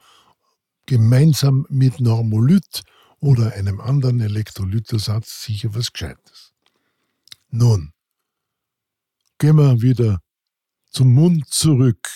gemeinsam 0.86 1.66
mit 1.68 2.00
Normolyt 2.00 2.82
oder 3.20 3.52
einem 3.52 3.80
anderen 3.80 4.20
Elektrolytersatz 4.20 5.44
sicher 5.44 5.74
was 5.74 5.92
Gescheites. 5.92 6.52
Nun, 7.50 7.92
gehen 9.38 9.56
wir 9.56 9.80
wieder 9.82 10.20
zum 10.90 11.12
Mund 11.12 11.46
zurück, 11.48 12.08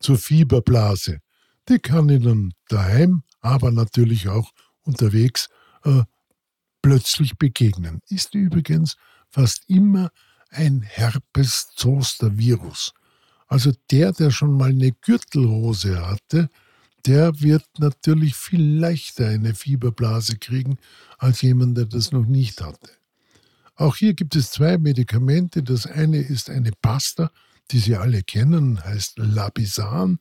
zur 0.00 0.18
Fieberblase. 0.18 1.20
Die 1.68 1.78
kann 1.78 2.08
Ihnen 2.08 2.54
daheim, 2.68 3.22
aber 3.40 3.70
natürlich 3.70 4.28
auch 4.28 4.52
unterwegs 4.82 5.48
äh, 5.84 6.02
plötzlich 6.80 7.36
begegnen. 7.36 8.00
Ist 8.08 8.34
übrigens 8.34 8.96
fast 9.28 9.68
immer 9.68 10.10
ein 10.50 10.80
Herpes-Zoster-Virus. 10.80 12.94
Also 13.46 13.72
der, 13.90 14.12
der 14.12 14.30
schon 14.30 14.56
mal 14.56 14.70
eine 14.70 14.92
Gürtelrose 14.92 16.06
hatte, 16.06 16.48
der 17.06 17.40
wird 17.40 17.64
natürlich 17.78 18.34
viel 18.34 18.62
leichter 18.62 19.28
eine 19.28 19.54
Fieberblase 19.54 20.38
kriegen 20.38 20.78
als 21.18 21.42
jemand, 21.42 21.76
der 21.76 21.86
das 21.86 22.12
noch 22.12 22.26
nicht 22.26 22.60
hatte. 22.60 22.90
Auch 23.76 23.96
hier 23.96 24.14
gibt 24.14 24.36
es 24.36 24.50
zwei 24.50 24.76
Medikamente. 24.76 25.62
Das 25.62 25.86
eine 25.86 26.18
ist 26.18 26.50
eine 26.50 26.72
Pasta, 26.82 27.30
die 27.70 27.78
Sie 27.78 27.96
alle 27.96 28.22
kennen, 28.22 28.82
heißt 28.82 29.18
Labisan. 29.18 30.18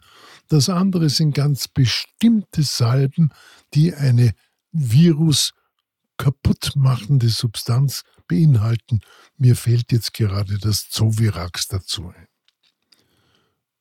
Das 0.48 0.70
andere 0.70 1.10
sind 1.10 1.34
ganz 1.34 1.68
bestimmte 1.68 2.63
Salben, 2.63 3.32
die 3.74 3.94
eine 3.94 4.34
Virus 4.72 5.54
kaputtmachende 6.18 7.30
Substanz 7.30 8.04
beinhalten. 8.27 9.01
Mir 9.38 9.56
fehlt 9.56 9.92
jetzt 9.92 10.13
gerade 10.13 10.58
das 10.58 10.89
Zovirax 10.89 11.68
dazu 11.68 12.10
ein. 12.10 12.27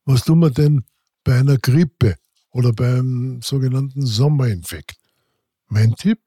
Was 0.04 0.24
tun 0.24 0.38
wir 0.38 0.50
denn 0.50 0.84
bei 1.24 1.38
einer 1.38 1.58
Grippe 1.58 2.16
oder 2.50 2.72
beim 2.72 3.40
sogenannten 3.42 4.06
Sommerinfekt? 4.06 4.98
Mein 5.68 5.94
Tipp? 5.96 6.20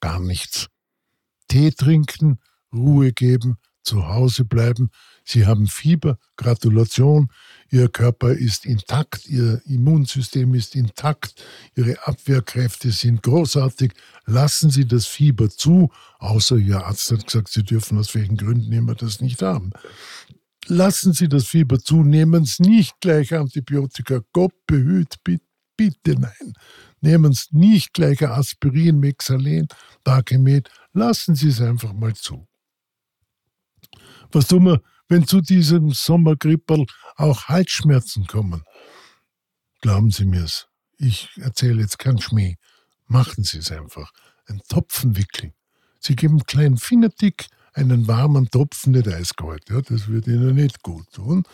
Gar 0.00 0.20
nichts. 0.20 0.68
Tee 1.48 1.70
trinken, 1.70 2.40
Ruhe 2.72 3.12
geben, 3.12 3.58
zu 3.86 4.08
Hause 4.08 4.44
bleiben. 4.44 4.90
Sie 5.24 5.46
haben 5.46 5.66
Fieber, 5.66 6.18
Gratulation. 6.36 7.30
Ihr 7.70 7.88
Körper 7.88 8.32
ist 8.32 8.66
intakt, 8.66 9.26
Ihr 9.26 9.60
Immunsystem 9.64 10.54
ist 10.54 10.76
intakt, 10.76 11.42
Ihre 11.74 12.06
Abwehrkräfte 12.06 12.90
sind 12.90 13.22
großartig. 13.22 13.92
Lassen 14.26 14.70
Sie 14.70 14.86
das 14.86 15.06
Fieber 15.06 15.48
zu, 15.48 15.90
außer 16.18 16.56
Ihr 16.56 16.84
Arzt 16.84 17.10
hat 17.10 17.26
gesagt, 17.26 17.48
Sie 17.48 17.64
dürfen 17.64 17.98
aus 17.98 18.14
welchen 18.14 18.36
Gründen 18.36 18.72
immer 18.72 18.94
das 18.94 19.20
nicht 19.20 19.42
haben. 19.42 19.70
Lassen 20.68 21.12
Sie 21.12 21.28
das 21.28 21.46
Fieber 21.46 21.78
zu, 21.78 22.02
nehmen 22.02 22.44
Sie 22.44 22.62
nicht 22.62 23.00
gleich 23.00 23.34
Antibiotika. 23.34 24.20
Gott 24.32 24.54
behüt, 24.66 25.14
bitte, 25.24 25.44
bitte 25.76 26.20
nein. 26.20 26.52
Nehmen 27.00 27.32
Sie 27.32 27.48
nicht 27.52 27.94
gleich 27.94 28.22
Aspirin, 28.22 28.98
Mexalen, 28.98 29.68
Dakemet. 30.02 30.68
Lassen 30.92 31.34
Sie 31.34 31.48
es 31.48 31.60
einfach 31.60 31.92
mal 31.92 32.14
zu. 32.14 32.46
Was 34.36 34.48
tun 34.48 34.66
wir, 34.66 34.82
wenn 35.08 35.26
zu 35.26 35.40
diesem 35.40 35.92
Sommergripperl 35.92 36.84
auch 37.16 37.44
Halsschmerzen 37.44 38.26
kommen? 38.26 38.64
Glauben 39.80 40.10
Sie 40.10 40.26
mir's. 40.26 40.66
Ich 40.98 41.30
erzähle 41.36 41.80
jetzt 41.80 41.98
keinen 41.98 42.20
Schmäh. 42.20 42.56
Machen 43.06 43.44
Sie 43.44 43.56
es 43.56 43.72
einfach. 43.72 44.12
Ein 44.46 44.60
Topfen 44.68 45.16
wickeln. 45.16 45.54
Sie 46.00 46.16
geben 46.16 46.34
einen 46.34 46.44
kleinen 46.44 46.76
Fingertick, 46.76 47.46
einen 47.72 48.08
warmen 48.08 48.50
Topfen, 48.50 48.92
nicht 48.92 49.08
eiskalt, 49.08 49.70
ja, 49.70 49.80
das 49.80 50.06
wird 50.08 50.26
Ihnen 50.26 50.54
nicht 50.54 50.82
gut 50.82 51.10
tun, 51.12 51.44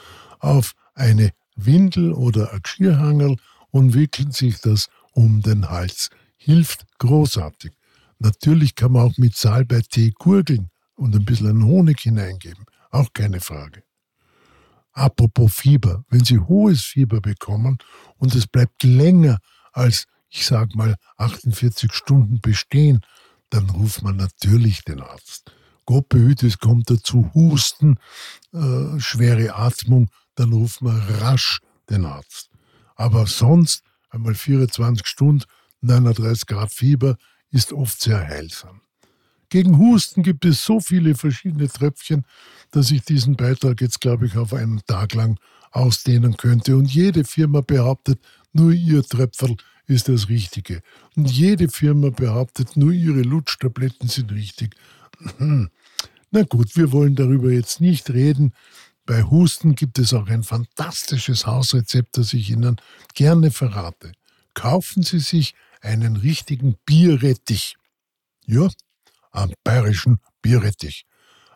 auf 0.41 0.73
eine 0.95 1.31
Windel 1.55 2.13
oder 2.13 2.53
ein 2.53 2.63
Geschirrhangel 2.65 3.37
und 3.71 3.95
wickeln 3.95 4.33
sich 4.33 4.61
das 4.61 4.89
um 5.13 5.41
den 5.41 5.71
Hals. 5.71 6.11
Hilft 6.37 6.85
großartig. 6.99 7.71
Natürlich 8.19 8.75
kann 8.75 8.91
man 8.91 9.03
auch 9.07 9.19
mit 9.19 9.37
Salbeitee 9.37 10.11
gurgeln 10.19 10.69
und 10.97 11.15
ein 11.15 11.25
bisschen 11.25 11.65
Honig 11.65 12.01
hineingeben. 12.01 12.65
Auch 12.93 13.13
keine 13.13 13.41
Frage. 13.41 13.83
Apropos 14.93 15.55
Fieber, 15.55 16.05
wenn 16.11 16.25
Sie 16.25 16.39
hohes 16.39 16.83
Fieber 16.85 17.21
bekommen 17.21 17.79
und 18.19 18.35
es 18.35 18.47
bleibt 18.47 18.83
länger 18.83 19.39
als, 19.73 20.07
ich 20.29 20.47
sag 20.47 20.75
mal, 20.75 20.97
48 21.17 21.93
Stunden 21.93 22.41
bestehen, 22.41 23.01
dann 23.49 23.71
ruft 23.71 24.03
man 24.03 24.17
natürlich 24.17 24.85
den 24.85 25.01
Arzt. 25.01 25.51
Gott 25.87 26.09
behüte, 26.11 26.47
es 26.47 26.59
kommt 26.59 26.91
dazu 26.91 27.31
Husten, 27.35 27.99
äh, 28.53 29.01
schwere 29.01 29.55
Atmung, 29.55 30.11
dann 30.35 30.53
ruft 30.53 30.83
man 30.83 30.99
rasch 30.99 31.61
den 31.89 32.05
Arzt. 32.05 32.51
Aber 32.95 33.27
sonst 33.27 33.83
einmal 34.11 34.35
24 34.35 35.07
Stunden, 35.07 35.45
39 35.81 36.47
Grad 36.47 36.71
Fieber 36.71 37.17
ist 37.51 37.73
oft 37.73 38.01
sehr 38.01 38.21
heilsam. 38.21 38.82
Gegen 39.53 39.77
Husten 39.77 40.23
gibt 40.23 40.47
es 40.47 40.65
so 40.65 40.81
viele 40.81 41.15
verschiedene 41.15 41.69
Tröpfchen, 41.69 42.25
dass 42.71 42.91
ich 42.91 43.03
diesen 43.03 43.37
Beitrag 43.37 43.83
jetzt, 43.83 44.01
glaube 44.01 44.25
ich, 44.25 44.39
auf 44.39 44.55
einen 44.55 44.81
Tag 44.87 45.13
lang 45.13 45.39
ausdehnen 45.73 46.39
könnte. 46.39 46.75
Und 46.75 46.87
jede 46.87 47.25
Firma 47.25 47.61
behauptet, 47.61 48.19
nur 48.55 48.73
ihr 48.73 49.03
Tröpferl 49.03 49.59
ist 49.87 50.09
das 50.09 50.31
Richtige. 50.31 50.81
Und 51.17 51.31
jede 51.31 51.69
Firma 51.69 52.09
behauptet, 52.09 52.79
nur 52.79 52.93
ihre 52.93 53.21
Lutschtabletten 53.21 54.09
sind 54.09 54.33
richtig. 54.33 54.75
Na 55.39 56.43
gut, 56.49 56.75
wir 56.75 56.91
wollen 56.91 57.15
darüber 57.15 57.51
jetzt 57.51 57.79
nicht 57.83 58.09
reden. 58.09 58.55
Bei 59.05 59.23
Husten 59.23 59.75
gibt 59.75 59.99
es 59.99 60.15
auch 60.15 60.29
ein 60.29 60.45
fantastisches 60.45 61.47
Hausrezept, 61.47 62.17
das 62.17 62.33
ich 62.33 62.49
Ihnen 62.49 62.77
gerne 63.13 63.51
verrate. 63.51 64.13
Kaufen 64.55 65.03
Sie 65.03 65.21
sich 65.21 65.55
einen 65.83 66.17
richtigen 66.17 66.77
Bierrettich. 66.87 67.77
Ja, 68.47 68.71
am 69.33 69.53
bayerischen 69.65 70.19
Bierrettich. 70.43 71.05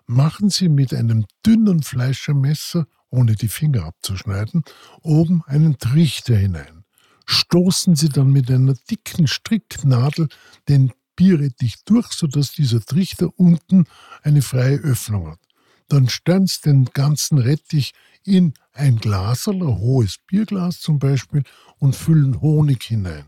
Machen 0.07 0.51
Sie 0.51 0.69
mit 0.69 0.95
einem 0.95 1.27
dünnen 1.45 1.83
Fleischermesser, 1.83 2.87
ohne 3.11 3.35
die 3.35 3.49
Finger 3.49 3.85
abzuschneiden, 3.85 4.63
oben 5.03 5.43
einen 5.47 5.79
Trichter 5.79 6.37
hinein. 6.37 6.85
Stoßen 7.27 7.97
Sie 7.97 8.09
dann 8.09 8.31
mit 8.31 8.51
einer 8.51 8.75
dicken 8.91 9.27
Stricknadel 9.27 10.29
den 10.69 10.93
Bierrettich 11.17 11.77
durch, 11.85 12.13
sodass 12.13 12.53
dieser 12.53 12.81
Trichter 12.81 13.31
unten 13.37 13.87
eine 14.23 14.43
freie 14.43 14.79
Öffnung 14.79 15.31
hat. 15.31 15.41
Dann 15.89 16.09
stellen 16.09 16.47
Sie 16.47 16.61
den 16.63 16.85
ganzen 16.87 17.39
Rettich 17.39 17.93
in 18.25 18.55
ein 18.73 18.97
Glas, 18.97 19.49
ein 19.49 19.63
hohes 19.63 20.17
Bierglas 20.27 20.81
zum 20.81 20.99
Beispiel, 20.99 21.43
und 21.79 21.97
füllen 21.97 22.41
Honig 22.41 22.83
hinein 22.85 23.27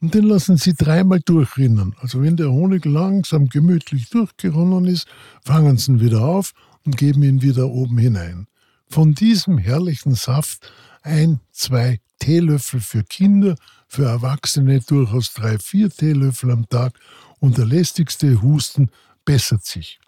und 0.00 0.14
den 0.14 0.24
lassen 0.24 0.56
Sie 0.56 0.74
dreimal 0.74 1.20
durchrinnen. 1.20 1.94
Also 2.00 2.22
wenn 2.22 2.36
der 2.36 2.50
Honig 2.50 2.84
langsam 2.84 3.48
gemütlich 3.48 4.08
durchgeronnen 4.10 4.86
ist, 4.86 5.06
fangen 5.44 5.76
Sie 5.76 5.92
ihn 5.92 6.00
wieder 6.00 6.22
auf 6.22 6.52
und 6.84 6.96
geben 6.96 7.22
ihn 7.22 7.42
wieder 7.42 7.68
oben 7.68 7.98
hinein. 7.98 8.46
Von 8.88 9.14
diesem 9.14 9.58
herrlichen 9.58 10.14
Saft 10.14 10.70
ein, 11.02 11.40
zwei 11.52 12.00
Teelöffel 12.20 12.80
für 12.80 13.04
Kinder, 13.04 13.56
für 13.86 14.04
Erwachsene 14.04 14.80
durchaus 14.80 15.32
drei, 15.32 15.58
vier 15.58 15.90
Teelöffel 15.90 16.50
am 16.50 16.68
Tag 16.68 16.98
und 17.38 17.58
der 17.58 17.66
lästigste 17.66 18.42
Husten 18.42 18.90
bessert 19.24 19.64
sich. 19.64 20.00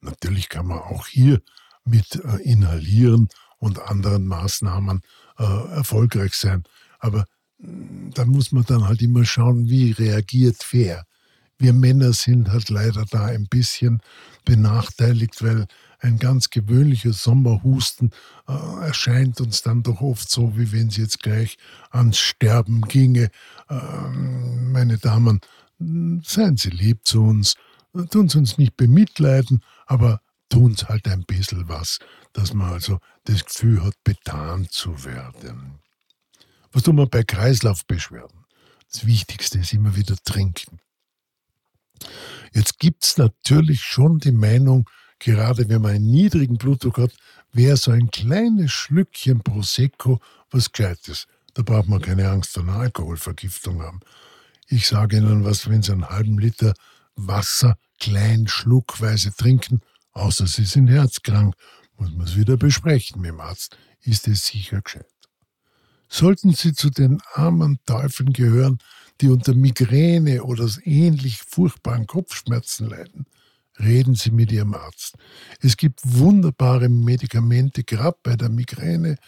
Natürlich 0.00 0.48
kann 0.48 0.66
man 0.66 0.78
auch 0.78 1.06
hier 1.06 1.40
mit 1.84 2.14
äh, 2.16 2.42
Inhalieren 2.42 3.28
und 3.58 3.80
anderen 3.80 4.26
Maßnahmen 4.26 5.02
äh, 5.38 5.42
erfolgreich 5.42 6.34
sein, 6.34 6.64
aber 6.98 7.26
da 7.62 8.24
muss 8.24 8.52
man 8.52 8.64
dann 8.64 8.86
halt 8.86 9.02
immer 9.02 9.24
schauen, 9.24 9.68
wie 9.68 9.92
reagiert 9.92 10.66
wer. 10.70 11.04
Wir 11.58 11.74
Männer 11.74 12.14
sind 12.14 12.50
halt 12.50 12.70
leider 12.70 13.04
da 13.04 13.26
ein 13.26 13.46
bisschen 13.46 14.00
benachteiligt, 14.46 15.42
weil 15.42 15.66
ein 15.98 16.18
ganz 16.18 16.48
gewöhnlicher 16.48 17.12
Sommerhusten 17.12 18.12
äh, 18.48 18.86
erscheint 18.86 19.40
uns 19.42 19.60
dann 19.60 19.82
doch 19.82 20.00
oft 20.00 20.30
so, 20.30 20.56
wie 20.56 20.72
wenn 20.72 20.88
es 20.88 20.96
jetzt 20.96 21.22
gleich 21.22 21.58
ans 21.90 22.16
Sterben 22.16 22.80
ginge. 22.82 23.28
Ähm, 23.68 24.72
meine 24.72 24.96
Damen, 24.96 25.40
seien 25.78 26.56
Sie 26.56 26.70
lieb 26.70 27.00
zu 27.04 27.22
uns, 27.22 27.56
tun 28.10 28.30
Sie 28.30 28.38
uns 28.38 28.56
nicht 28.56 28.78
bemitleiden, 28.78 29.62
aber 29.84 30.22
tun 30.48 30.74
Sie 30.74 30.86
halt 30.86 31.06
ein 31.08 31.24
bisschen 31.24 31.68
was, 31.68 31.98
dass 32.32 32.54
man 32.54 32.72
also 32.72 32.98
das 33.24 33.44
Gefühl 33.44 33.84
hat, 33.84 33.94
betan 34.02 34.66
zu 34.70 35.04
werden. 35.04 35.80
Was 36.72 36.82
tun 36.84 36.96
wir 36.96 37.06
bei 37.06 37.22
Kreislaufbeschwerden? 37.22 38.44
Das 38.92 39.06
Wichtigste 39.06 39.58
ist 39.58 39.72
immer 39.72 39.96
wieder 39.96 40.16
trinken. 40.24 40.80
Jetzt 42.52 42.78
gibt 42.78 43.04
es 43.04 43.18
natürlich 43.18 43.82
schon 43.82 44.18
die 44.18 44.32
Meinung, 44.32 44.88
Gerade 45.20 45.68
wenn 45.68 45.82
man 45.82 45.92
einen 45.92 46.10
niedrigen 46.10 46.56
Blutdruck 46.56 46.96
hat, 46.96 47.12
wäre 47.52 47.76
so 47.76 47.90
ein 47.90 48.10
kleines 48.10 48.72
Schlückchen 48.72 49.40
Prosecco 49.40 50.18
was 50.50 50.72
Gescheites. 50.72 51.26
Da 51.52 51.62
braucht 51.62 51.88
man 51.88 52.00
keine 52.00 52.28
Angst 52.28 52.52
vor 52.52 52.62
einer 52.62 52.76
Alkoholvergiftung 52.76 53.82
haben. 53.82 54.00
Ich 54.66 54.86
sage 54.86 55.18
Ihnen 55.18 55.44
was, 55.44 55.68
wenn 55.68 55.82
Sie 55.82 55.92
einen 55.92 56.08
halben 56.08 56.38
Liter 56.38 56.74
Wasser 57.16 57.76
klein 57.98 58.48
schluckweise 58.48 59.34
trinken, 59.36 59.82
außer 60.12 60.46
Sie 60.46 60.64
sind 60.64 60.88
herzkrank, 60.88 61.54
muss 61.98 62.12
man 62.12 62.26
es 62.26 62.36
wieder 62.36 62.56
besprechen 62.56 63.20
mit 63.20 63.30
dem 63.30 63.40
Arzt, 63.40 63.76
ist 64.00 64.26
es 64.26 64.46
sicher 64.46 64.80
gescheit. 64.80 65.19
Sollten 66.12 66.52
Sie 66.52 66.72
zu 66.72 66.90
den 66.90 67.22
armen 67.34 67.78
Teufeln 67.86 68.32
gehören, 68.32 68.78
die 69.20 69.28
unter 69.28 69.54
Migräne 69.54 70.42
oder 70.42 70.68
ähnlich 70.82 71.38
furchtbaren 71.38 72.08
Kopfschmerzen 72.08 72.88
leiden, 72.88 73.26
reden 73.78 74.16
Sie 74.16 74.32
mit 74.32 74.50
Ihrem 74.50 74.74
Arzt. 74.74 75.14
Es 75.60 75.76
gibt 75.76 76.00
wunderbare 76.02 76.88
Medikamente, 76.88 77.84
gerade 77.84 78.18
bei 78.24 78.34
der 78.34 78.48
Migräne, 78.48 79.18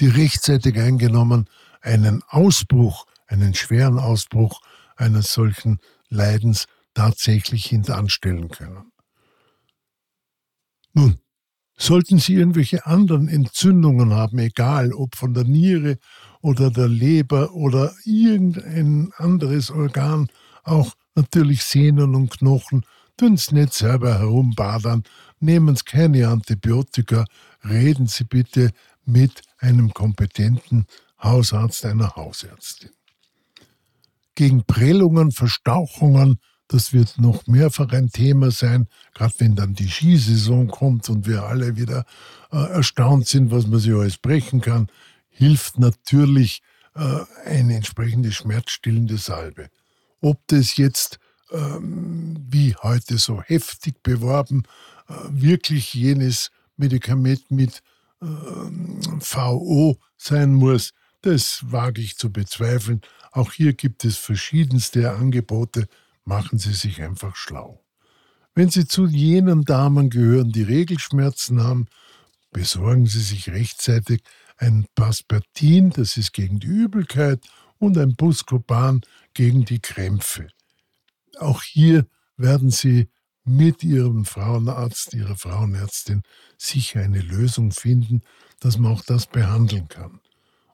die 0.00 0.08
rechtzeitig 0.08 0.76
eingenommen 0.76 1.48
einen 1.80 2.24
Ausbruch, 2.24 3.06
einen 3.28 3.54
schweren 3.54 4.00
Ausbruch 4.00 4.60
eines 4.96 5.32
solchen 5.32 5.78
Leidens 6.08 6.66
tatsächlich 6.94 7.66
hintanstellen 7.66 8.48
können. 8.48 8.90
Nun, 10.94 11.20
sollten 11.76 12.18
Sie 12.18 12.34
irgendwelche 12.34 12.86
anderen 12.86 13.28
Entzündungen 13.28 14.12
haben, 14.12 14.38
egal 14.38 14.92
ob 14.92 15.16
von 15.16 15.34
der 15.34 15.44
Niere 15.44 15.98
oder 16.40 16.70
der 16.70 16.88
Leber 16.88 17.52
oder 17.52 17.92
irgendein 18.04 19.10
anderes 19.16 19.70
Organ, 19.70 20.28
auch 20.62 20.92
natürlich 21.14 21.64
Sehnen 21.64 22.14
und 22.14 22.30
Knochen, 22.30 22.84
tun 23.16 23.36
Sie 23.36 23.54
nicht 23.54 23.74
selber 23.74 24.18
herumbadern, 24.18 25.04
nehmen 25.40 25.76
Sie 25.76 25.84
keine 25.84 26.28
Antibiotika, 26.28 27.24
reden 27.64 28.06
Sie 28.06 28.24
bitte 28.24 28.70
mit 29.04 29.42
einem 29.58 29.92
kompetenten 29.92 30.86
Hausarzt, 31.22 31.84
einer 31.86 32.14
Hausärztin. 32.16 32.90
Gegen 34.34 34.64
Prellungen, 34.64 35.30
Verstauchungen, 35.30 36.38
das 36.68 36.92
wird 36.92 37.18
noch 37.18 37.46
mehrfach 37.46 37.92
ein 37.92 38.10
Thema 38.10 38.50
sein, 38.50 38.88
gerade 39.12 39.34
wenn 39.38 39.54
dann 39.54 39.74
die 39.74 39.88
Skisaison 39.88 40.68
kommt 40.68 41.08
und 41.08 41.26
wir 41.26 41.44
alle 41.44 41.76
wieder 41.76 42.04
äh, 42.50 42.56
erstaunt 42.56 43.26
sind, 43.28 43.50
was 43.50 43.66
man 43.66 43.80
sich 43.80 43.92
alles 43.92 44.18
brechen 44.18 44.60
kann, 44.60 44.88
hilft 45.28 45.78
natürlich 45.78 46.62
äh, 46.94 47.20
eine 47.44 47.76
entsprechende 47.76 48.32
schmerzstillende 48.32 49.18
Salbe. 49.18 49.68
Ob 50.20 50.40
das 50.46 50.76
jetzt, 50.76 51.18
ähm, 51.50 52.36
wie 52.48 52.74
heute 52.76 53.18
so 53.18 53.42
heftig 53.42 54.02
beworben, 54.02 54.62
äh, 55.08 55.12
wirklich 55.30 55.92
jenes 55.92 56.50
Medikament 56.76 57.50
mit 57.50 57.82
äh, 58.22 58.26
VO 58.26 59.98
sein 60.16 60.54
muss, 60.54 60.92
das 61.20 61.60
wage 61.66 62.00
ich 62.00 62.16
zu 62.16 62.30
bezweifeln. 62.30 63.00
Auch 63.32 63.52
hier 63.52 63.72
gibt 63.72 64.04
es 64.04 64.16
verschiedenste 64.16 65.12
Angebote 65.12 65.88
machen 66.24 66.58
Sie 66.58 66.72
sich 66.72 67.02
einfach 67.02 67.36
schlau. 67.36 67.84
Wenn 68.54 68.70
Sie 68.70 68.86
zu 68.86 69.06
jenen 69.06 69.64
Damen 69.64 70.10
gehören, 70.10 70.52
die 70.52 70.62
Regelschmerzen 70.62 71.62
haben, 71.62 71.86
besorgen 72.50 73.06
Sie 73.06 73.20
sich 73.20 73.48
rechtzeitig 73.50 74.22
ein 74.56 74.86
Paspertin, 74.94 75.90
das 75.90 76.16
ist 76.16 76.32
gegen 76.32 76.60
die 76.60 76.68
Übelkeit, 76.68 77.40
und 77.78 77.98
ein 77.98 78.14
Buscopan 78.14 79.02
gegen 79.34 79.64
die 79.64 79.80
Krämpfe. 79.80 80.48
Auch 81.38 81.62
hier 81.62 82.06
werden 82.36 82.70
Sie 82.70 83.08
mit 83.44 83.82
Ihrem 83.82 84.24
Frauenarzt, 84.24 85.12
Ihrer 85.12 85.36
Frauenärztin 85.36 86.22
sicher 86.56 87.00
eine 87.00 87.20
Lösung 87.20 87.72
finden, 87.72 88.22
dass 88.60 88.78
man 88.78 88.92
auch 88.92 89.02
das 89.02 89.26
behandeln 89.26 89.88
kann. 89.88 90.20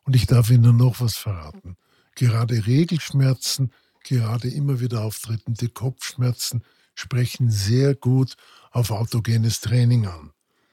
Und 0.05 0.15
ich 0.15 0.27
darf 0.27 0.51
Ihnen 0.51 0.77
noch 0.77 1.01
was 1.01 1.17
verraten. 1.17 1.77
Gerade 2.15 2.67
Regelschmerzen 2.67 3.73
gerade 4.05 4.49
immer 4.49 4.81
wieder 4.81 5.03
auftretende 5.03 5.69
Kopfschmerzen 5.69 6.65
sprechen 6.95 7.51
sehr 7.51 7.95
gut 7.95 8.35
auf 8.71 8.91
autogenes 8.91 9.61
Training 9.61 10.07
an. 10.07 10.33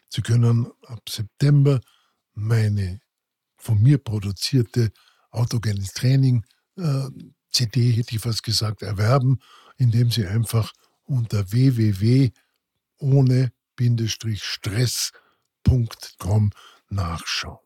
Sie 0.10 0.22
können 0.22 0.72
ab 0.86 1.10
September 1.10 1.80
meine 2.34 3.00
von 3.58 3.82
mir 3.82 3.98
produzierte 3.98 4.92
autogenes 5.32 5.94
Training 5.94 6.46
äh, 6.78 7.08
CD, 7.52 7.92
hätte 7.92 8.16
ich 8.16 8.22
fast 8.22 8.44
gesagt, 8.44 8.82
erwerben, 8.82 9.40
indem 9.78 10.12
Sie 10.12 10.26
einfach 10.26 10.74
unter 11.06 11.52
www 11.52 12.32
ohne 13.00 13.52
stress.com 14.36 15.22
nachschauen. 16.90 17.60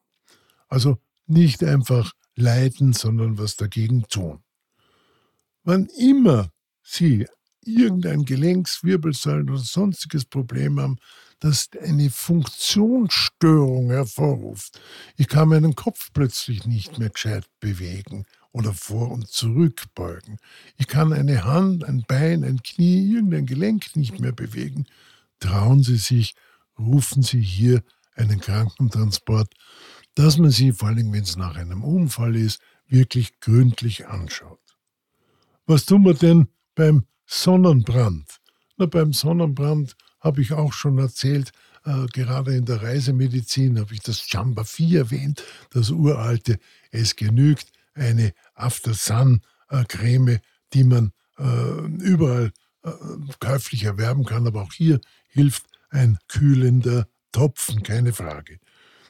Also 0.68 0.98
nicht 1.26 1.64
einfach 1.64 2.12
leiden, 2.36 2.92
sondern 2.94 3.38
was 3.38 3.56
dagegen 3.56 4.08
tun. 4.08 4.44
Wann 5.64 5.88
immer 5.98 6.52
Sie 6.84 7.28
irgendein 7.64 8.26
Gelenkswirbelsäulen 8.26 9.50
oder 9.50 9.60
sonstiges 9.60 10.26
Problem 10.26 10.80
haben, 10.80 10.98
das 11.40 11.70
eine 11.82 12.10
Funktionsstörung 12.10 13.90
hervorruft. 13.90 14.80
Ich 15.18 15.28
kann 15.28 15.50
meinen 15.50 15.76
Kopf 15.76 16.10
plötzlich 16.14 16.66
nicht 16.66 16.98
mehr 17.00 17.10
gescheit 17.10 17.46
bewegen 17.60 18.26
oder 18.52 18.74
vor 18.74 19.12
und 19.12 19.28
zurück 19.28 19.84
beugen. 19.96 20.38
Ich 20.78 20.88
kann 20.88 21.14
eine 21.14 21.44
Hand, 21.46 21.84
ein 21.84 22.04
Bein, 22.08 22.44
ein 22.44 22.62
Knie, 22.64 23.14
irgendein 23.14 23.46
Gelenk 23.46 23.96
nicht 23.96 24.20
mehr 24.20 24.34
bewegen. 24.34 24.86
Trauen 25.40 25.84
Sie 25.84 25.98
sich, 25.98 26.36
rufen 26.78 27.24
Sie 27.24 27.42
hier 27.42 27.84
einen 28.16 28.40
Krankentransport, 28.40 29.54
dass 30.16 30.38
man 30.38 30.52
sie, 30.52 30.72
vor 30.74 30.90
allem 30.90 31.12
wenn 31.14 31.24
es 31.24 31.38
nach 31.38 31.56
einem 31.56 31.84
Unfall 31.84 32.36
ist, 32.36 32.62
wirklich 32.88 33.40
gründlich 33.40 34.08
anschaut. 34.08 34.61
Was 35.72 35.86
tun 35.86 36.04
wir 36.04 36.16
denn 36.16 36.50
beim 36.76 37.06
Sonnenbrand? 37.26 38.42
Na, 38.76 38.88
beim 38.88 39.14
Sonnenbrand 39.14 39.96
habe 40.20 40.42
ich 40.42 40.52
auch 40.52 40.74
schon 40.74 40.98
erzählt, 40.98 41.54
äh, 41.86 42.08
gerade 42.08 42.58
in 42.58 42.66
der 42.66 42.84
Reisemedizin 42.84 43.80
habe 43.80 43.94
ich 43.94 44.02
das 44.02 44.30
Jamba 44.30 44.66
4 44.66 45.00
erwähnt, 45.00 45.46
das 45.70 45.90
uralte. 45.90 46.60
Es 46.92 47.16
genügt 47.16 47.72
eine 47.94 48.34
After 48.54 48.94
Sun 48.94 49.44
äh, 49.70 49.86
Creme, 49.86 50.40
die 50.74 50.84
man 50.84 51.14
äh, 51.38 51.86
überall 52.04 52.52
äh, 52.84 52.92
käuflich 53.40 53.86
erwerben 53.86 54.26
kann, 54.26 54.48
aber 54.48 54.64
auch 54.64 54.74
hier 54.74 55.00
hilft 55.30 55.64
ein 55.90 56.18
kühlender 56.28 57.08
Topfen, 57.32 57.82
keine 57.82 58.12
Frage. 58.12 58.60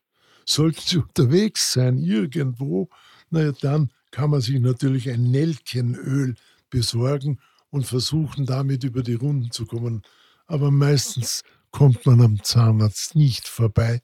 Sollten 0.45 0.81
Sie 0.83 0.97
unterwegs 0.97 1.73
sein, 1.73 1.97
irgendwo, 1.97 2.89
naja, 3.29 3.51
dann 3.61 3.91
kann 4.11 4.29
man 4.29 4.41
sich 4.41 4.59
natürlich 4.59 5.09
ein 5.09 5.31
Nelkenöl 5.31 6.35
besorgen 6.69 7.39
und 7.69 7.85
versuchen, 7.85 8.45
damit 8.45 8.83
über 8.83 9.03
die 9.03 9.15
Runden 9.15 9.51
zu 9.51 9.65
kommen. 9.65 10.01
Aber 10.47 10.71
meistens 10.71 11.43
kommt 11.71 12.05
man 12.05 12.21
am 12.21 12.43
Zahnarzt 12.43 13.15
nicht 13.15 13.47
vorbei, 13.47 14.01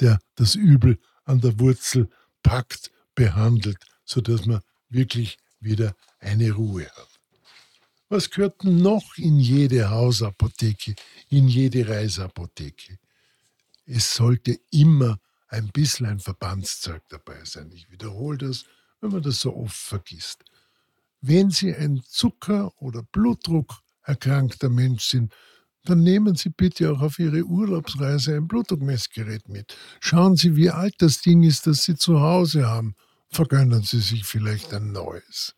der 0.00 0.18
das 0.34 0.54
Übel 0.54 0.98
an 1.24 1.40
der 1.40 1.58
Wurzel 1.60 2.08
packt, 2.42 2.90
behandelt, 3.14 3.78
sodass 4.04 4.46
man 4.46 4.60
wirklich 4.88 5.36
wieder 5.60 5.94
eine 6.18 6.52
Ruhe 6.52 6.86
hat. 6.86 7.08
Was 8.08 8.30
gehört 8.30 8.64
noch 8.64 9.16
in 9.18 9.38
jede 9.38 9.90
Hausapotheke, 9.90 10.94
in 11.28 11.46
jede 11.46 11.86
Reiseapotheke? 11.86 12.98
Es 13.90 14.14
sollte 14.14 14.56
immer 14.70 15.18
ein 15.48 15.68
bisschen 15.68 16.06
ein 16.06 16.20
Verbandszeug 16.20 17.02
dabei 17.08 17.44
sein. 17.44 17.72
Ich 17.72 17.90
wiederhole 17.90 18.38
das, 18.38 18.64
wenn 19.00 19.10
man 19.10 19.22
das 19.22 19.40
so 19.40 19.56
oft 19.56 19.76
vergisst. 19.76 20.44
Wenn 21.20 21.50
Sie 21.50 21.74
ein 21.74 22.02
Zucker- 22.06 22.72
oder 22.80 23.02
Blutdruck 23.02 23.80
erkrankter 24.02 24.68
Mensch 24.68 25.04
sind, 25.04 25.34
dann 25.84 26.02
nehmen 26.02 26.36
Sie 26.36 26.50
bitte 26.50 26.92
auch 26.92 27.00
auf 27.00 27.18
Ihre 27.18 27.42
Urlaubsreise 27.42 28.36
ein 28.36 28.46
Blutdruckmessgerät 28.46 29.48
mit. 29.48 29.76
Schauen 29.98 30.36
Sie, 30.36 30.54
wie 30.54 30.70
alt 30.70 30.94
das 30.98 31.20
Ding 31.20 31.42
ist, 31.42 31.66
das 31.66 31.84
Sie 31.84 31.96
zu 31.96 32.20
Hause 32.20 32.68
haben. 32.68 32.94
Vergönnen 33.30 33.82
Sie 33.82 34.00
sich 34.00 34.24
vielleicht 34.24 34.72
ein 34.72 34.92
neues. 34.92 35.56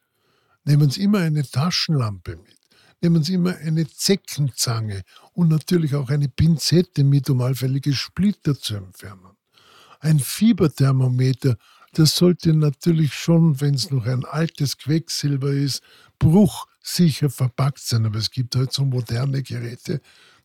Nehmen 0.65 0.91
Sie 0.91 1.03
immer 1.03 1.19
eine 1.19 1.43
Taschenlampe 1.43 2.37
mit. 2.37 2.62
Nehmen 3.03 3.25
Sie 3.25 3.35
immer 3.35 3.57
eine 3.57 3.89
Zeckenzange 3.89 5.03
und 5.33 5.49
natürlich 5.49 5.97
auch 5.97 6.09
eine 6.09 6.29
Pinzette 6.29 7.03
mit, 7.03 7.29
um 7.31 7.41
allfällige 7.41 7.93
Splitter 7.95 8.57
zu 8.57 8.77
entfernen. 8.77 9.37
Ein 9.99 10.21
Fieberthermometer, 10.21 11.57
das 11.95 12.15
sollte 12.15 12.55
natürlich 12.55 13.13
schon, 13.13 13.61
wenn 13.61 13.75
es 13.75 13.91
noch 13.91 14.07
ein 14.07 14.25
altes 14.25 14.79
Quecksilber 14.79 15.51
ist, 15.51 15.83
bruchsicher 16.21 17.29
verpackt 17.29 17.81
sein. 17.81 18.07
Aber 18.07 18.19
es 18.19 18.31
gibt 18.31 18.55
halt 18.55 18.73
so 18.73 18.85
moderne 18.85 19.43
Geräte, 19.43 20.01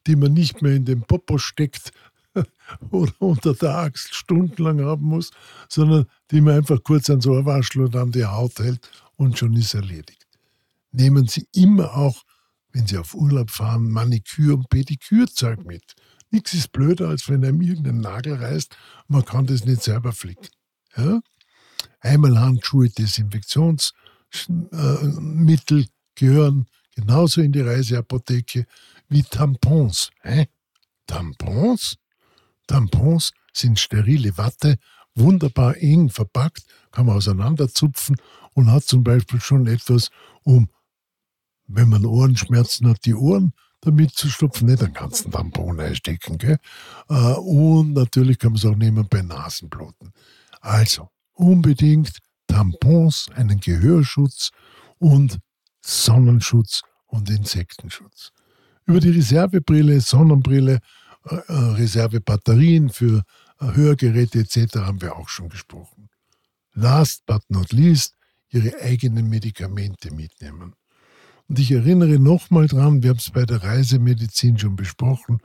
die 0.08 0.15
man 0.15 0.34
nicht 0.34 0.63
mehr 0.63 0.74
in 0.74 0.86
den 0.86 1.02
Popo 1.02 1.38
steckt 1.38 1.91
oder 2.89 3.13
unter 3.20 3.54
der 3.54 3.78
Axt 3.78 4.15
stundenlang 4.15 4.82
haben 4.82 5.06
muss, 5.06 5.30
sondern 5.70 6.08
die 6.32 6.41
man 6.41 6.56
einfach 6.56 6.84
kurz 6.84 7.08
an 7.12 7.22
so 7.22 7.38
ein 7.38 7.46
Waschel 7.46 7.84
oder 7.84 8.02
an 8.02 8.12
die 8.12 8.26
Haut 8.26 8.58
hält 8.58 8.89
und 9.15 9.38
schon 9.38 9.54
ist 9.54 9.76
erledigt. 9.76 10.26
Nehmen 10.91 11.28
Sie 11.28 11.48
immer 11.54 11.96
auch, 11.96 12.24
wenn 12.74 12.88
Sie 12.88 12.98
auf 12.98 13.14
Urlaub 13.14 13.52
fahren, 13.52 13.90
Maniküre- 13.90 14.56
und 14.56 14.70
Pedikürzeug 14.70 15.66
mit. 15.66 15.96
Nichts 16.30 16.54
ist 16.54 16.72
blöder, 16.72 17.10
als 17.10 17.30
wenn 17.30 17.44
einem 17.46 17.62
irgendein 17.62 18.00
Nagel 18.02 18.36
reißt 18.36 18.76
man 19.08 19.24
kann 19.24 19.46
das 19.46 19.66
nicht 19.66 19.82
selber 19.84 20.12
flicken. 20.12 20.50
Ja? 20.96 21.22
Einmal 22.02 22.40
Handschuhe, 22.40 22.88
Desinfektions- 22.88 23.94
Mittel 25.20 25.88
gehören 26.16 26.68
genauso 26.96 27.42
in 27.42 27.52
die 27.52 27.62
Reiseapotheke 27.62 28.66
wie 29.10 29.24
Tampons. 29.24 30.10
Hä? 30.22 30.48
Tampons? 31.06 31.96
Tampons 32.68 33.32
sind 33.54 33.80
sterile 33.80 34.38
Watte, 34.38 34.78
wunderbar 35.16 35.78
eng 35.78 36.10
verpackt, 36.10 36.66
kann 36.92 37.06
man 37.06 37.16
auseinanderzupfen 37.16 38.18
und 38.54 38.70
hat 38.70 38.84
zum 38.84 39.04
Beispiel 39.04 39.40
schon 39.40 39.68
etwas, 39.68 40.10
um, 40.44 40.70
wenn 41.68 41.90
man 41.90 42.06
Ohrenschmerzen 42.06 42.88
hat, 42.88 43.06
die 43.06 43.16
Ohren 43.16 43.54
damit 43.82 44.12
zu 44.12 44.30
stopfen, 44.30 44.68
nicht 44.68 44.84
einen 44.84 44.94
ganzen 44.94 45.32
Tampon 45.32 45.80
einstecken. 45.80 46.38
Gell? 46.38 46.58
Äh, 47.10 47.34
und 47.34 47.94
natürlich 47.94 48.40
kann 48.40 48.52
man 48.52 48.58
es 48.58 48.66
auch 48.66 48.76
nehmen 48.76 49.08
bei 49.10 49.22
Nasenbluten. 49.22 50.12
Also 50.62 51.10
unbedingt 51.34 52.18
Tampons, 52.48 53.28
einen 53.36 53.60
Gehörschutz 53.60 54.52
und 54.98 55.40
Sonnenschutz 55.82 56.82
und 57.06 57.30
Insektenschutz. 57.30 58.32
Über 58.86 59.00
die 59.00 59.12
Reservebrille, 59.12 60.02
Sonnenbrille, 60.02 60.80
äh, 61.30 61.36
äh 61.36 61.54
Reservebatterien 61.54 62.90
für 62.90 63.24
Hörgeräte 63.60 64.40
etc. 64.40 64.78
haben 64.78 65.02
wir 65.02 65.16
auch 65.16 65.30
schon 65.30 65.50
gesprochen. 65.50 66.10
Last 66.74 67.26
but 67.26 67.42
not 67.50 67.72
least, 67.72 68.16
Ihre 68.50 68.80
eigenen 68.82 69.28
Medikamente 69.28 70.14
mitnehmen. 70.14 70.74
Und 71.48 71.60
ich 71.60 71.72
erinnere 71.72 72.20
nochmal 72.20 72.68
dran, 72.68 73.04
wir 73.04 73.12
haben 73.12 73.18
es 73.18 73.32
bei 73.32 73.46
der 73.46 73.64
Reisemedizin 73.64 74.58
schon 74.58 74.76
besprochen, 74.76 75.40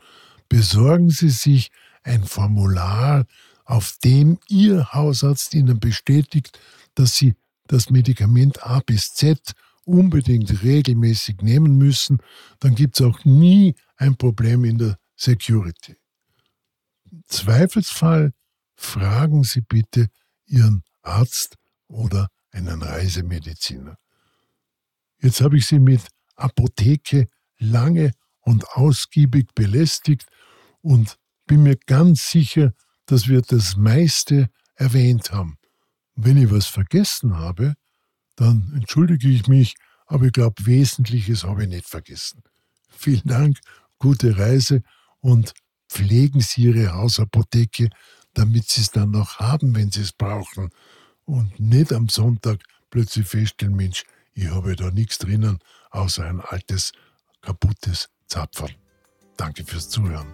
besorgen 0.48 1.10
Sie 1.10 1.30
sich 1.30 1.70
ein 2.02 2.24
Formular, 2.24 3.26
auf 3.64 3.96
dem 4.04 4.38
Ihr 4.48 4.92
Hausarzt 4.92 5.54
Ihnen 5.54 5.78
bestätigt, 5.78 6.58
dass 6.94 7.16
Sie 7.16 7.34
das 7.68 7.90
Medikament 7.90 8.66
A 8.66 8.80
bis 8.80 9.14
Z 9.14 9.52
unbedingt 9.84 10.62
regelmäßig 10.62 11.42
nehmen 11.42 11.78
müssen, 11.78 12.18
dann 12.60 12.74
gibt 12.74 13.00
es 13.00 13.06
auch 13.06 13.24
nie 13.24 13.74
ein 13.96 14.16
Problem 14.16 14.64
in 14.64 14.78
der 14.78 14.98
Security. 15.16 15.96
Zweifelsfall 17.26 18.32
fragen 18.74 19.44
Sie 19.44 19.60
bitte 19.60 20.08
Ihren 20.46 20.82
Arzt 21.02 21.56
oder 21.88 22.28
einen 22.50 22.82
Reisemediziner. 22.82 23.96
Jetzt 25.22 25.40
habe 25.40 25.56
ich 25.56 25.66
Sie 25.66 25.78
mit 25.78 26.02
Apotheke 26.34 27.28
lange 27.58 28.10
und 28.40 28.68
ausgiebig 28.70 29.54
belästigt 29.54 30.26
und 30.80 31.16
bin 31.46 31.62
mir 31.62 31.76
ganz 31.86 32.30
sicher, 32.30 32.72
dass 33.06 33.28
wir 33.28 33.40
das 33.40 33.76
meiste 33.76 34.50
erwähnt 34.74 35.32
haben. 35.32 35.58
Wenn 36.16 36.36
ich 36.36 36.50
was 36.50 36.66
vergessen 36.66 37.36
habe, 37.36 37.74
dann 38.34 38.72
entschuldige 38.74 39.28
ich 39.28 39.46
mich, 39.46 39.76
aber 40.06 40.26
ich 40.26 40.32
glaube, 40.32 40.66
Wesentliches 40.66 41.44
habe 41.44 41.62
ich 41.62 41.68
nicht 41.68 41.86
vergessen. 41.86 42.42
Vielen 42.88 43.24
Dank, 43.24 43.58
gute 43.98 44.36
Reise 44.36 44.82
und 45.20 45.54
pflegen 45.88 46.40
Sie 46.40 46.62
Ihre 46.62 46.94
Hausapotheke, 46.94 47.90
damit 48.34 48.68
Sie 48.68 48.80
es 48.80 48.90
dann 48.90 49.12
noch 49.12 49.38
haben, 49.38 49.74
wenn 49.76 49.92
Sie 49.92 50.00
es 50.00 50.12
brauchen. 50.12 50.70
Und 51.24 51.60
nicht 51.60 51.92
am 51.92 52.08
Sonntag 52.08 52.64
plötzlich 52.90 53.26
feststellen, 53.26 53.76
Mensch, 53.76 54.04
ich 54.34 54.48
habe 54.48 54.76
da 54.76 54.90
nichts 54.90 55.18
drinnen, 55.18 55.58
außer 55.90 56.24
ein 56.24 56.40
altes, 56.40 56.92
kaputtes 57.40 58.08
Zapferl. 58.26 58.70
Danke 59.36 59.64
fürs 59.64 59.88
Zuhören. 59.88 60.26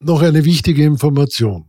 Noch 0.00 0.22
eine 0.22 0.44
wichtige 0.44 0.84
Information. 0.84 1.68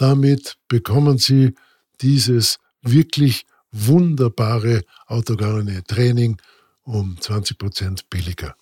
Damit 0.00 0.56
bekommen 0.66 1.18
Sie 1.18 1.54
dieses 2.00 2.58
wirklich 2.80 3.44
wunderbare 3.70 4.82
autogene 5.04 5.84
Training 5.84 6.40
um 6.84 7.18
20% 7.20 8.04
billiger. 8.08 8.56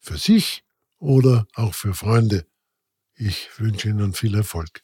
Für 0.00 0.18
sich 0.18 0.62
oder 0.98 1.46
auch 1.54 1.72
für 1.72 1.94
Freunde. 1.94 2.44
Ich 3.14 3.48
wünsche 3.58 3.88
Ihnen 3.88 4.12
viel 4.12 4.34
Erfolg. 4.34 4.82